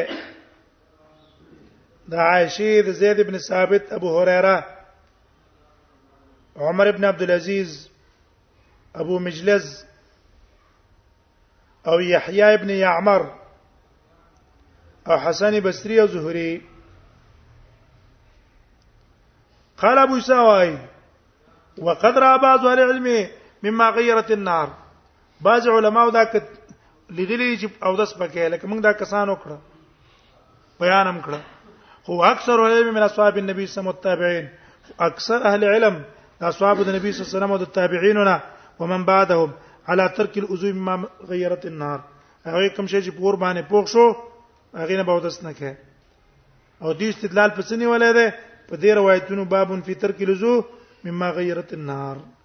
د 2.10 2.14
عائشه 2.14 2.82
د 2.86 2.94
زید 3.00 3.20
ابن 3.20 3.38
ثابت 3.48 3.92
ابو 3.98 4.10
هريره 4.20 4.56
عمر 6.66 6.86
ابن 6.90 7.04
عبد 7.04 7.22
العزيز 7.22 7.72
ابو 9.04 9.18
مجلز 9.24 9.66
او 11.86 12.00
يحيى 12.00 12.54
ابن 12.54 12.70
يعمر 12.70 13.26
او 15.08 15.18
حسن 15.24 15.60
بصري 15.68 16.00
او 16.02 16.06
زهري 16.14 16.60
قال 19.84 19.98
ابو 19.98 20.20
سواي 20.20 20.78
وقد 21.88 22.18
راى 22.24 22.38
بعض 22.46 22.66
اهل 22.66 22.80
العلم 22.80 23.30
مما 23.62 23.90
غيرت 23.98 24.30
النار 24.30 24.68
بعض 25.40 25.68
علماء 25.78 26.08
دا 26.10 26.22
لیدلی 27.16 27.56
چې 27.58 27.68
او 27.82 27.96
داس 27.96 28.14
پکې 28.14 28.36
لکه 28.52 28.68
موږ 28.68 28.80
دا 28.82 28.92
کسانو 28.92 29.32
وکړه 29.36 29.56
بیانم 30.80 31.20
کړه 31.26 31.55
هو 32.10 32.24
اکثر 32.32 32.58
علم 32.70 32.94
من 32.94 33.02
اصحاب 33.10 33.34
النبي 33.42 33.66
صلی 33.66 33.80
الله 33.80 33.90
متابعين 33.92 34.46
اکثر 35.08 35.40
اهل 35.50 35.62
علم 35.74 35.96
د 36.40 36.44
اصحاب 36.52 36.78
النبي 36.84 37.10
صلی 37.12 37.20
الله 37.20 37.30
علیه 37.30 37.38
وسلم 37.38 37.52
او 37.54 37.58
د 37.58 37.66
تابعینونه 37.78 38.36
ومن 38.80 39.02
بعدهم 39.12 39.50
على 39.90 40.04
ترك 40.16 40.34
الوضوء 40.42 40.72
مما 40.78 40.96
غيرت 41.32 41.62
النار 41.70 41.98
هغه 42.46 42.68
کوم 42.76 42.86
شی 42.92 43.00
چې 43.04 43.10
پور 43.18 43.34
باندې 43.42 43.62
پوښ 43.70 43.84
شو 43.94 44.04
هغه 44.80 44.94
نه 45.00 45.02
باودس 45.10 45.36
نه 45.46 45.52
کوي 45.58 45.74
او 46.84 46.90
دې 46.98 47.06
استدلال 47.14 47.50
پسنی 47.58 47.86
ولې 47.92 48.10
ده 48.18 48.26
په 48.68 48.74
دې 48.82 48.90
روایتونو 49.00 49.44
بابون 49.44 49.80
فی 49.86 49.94
ترک 49.94 50.22
الوضوء 50.22 50.62
مما 51.04 51.30
غيرت 51.30 51.72
النار 51.72 52.35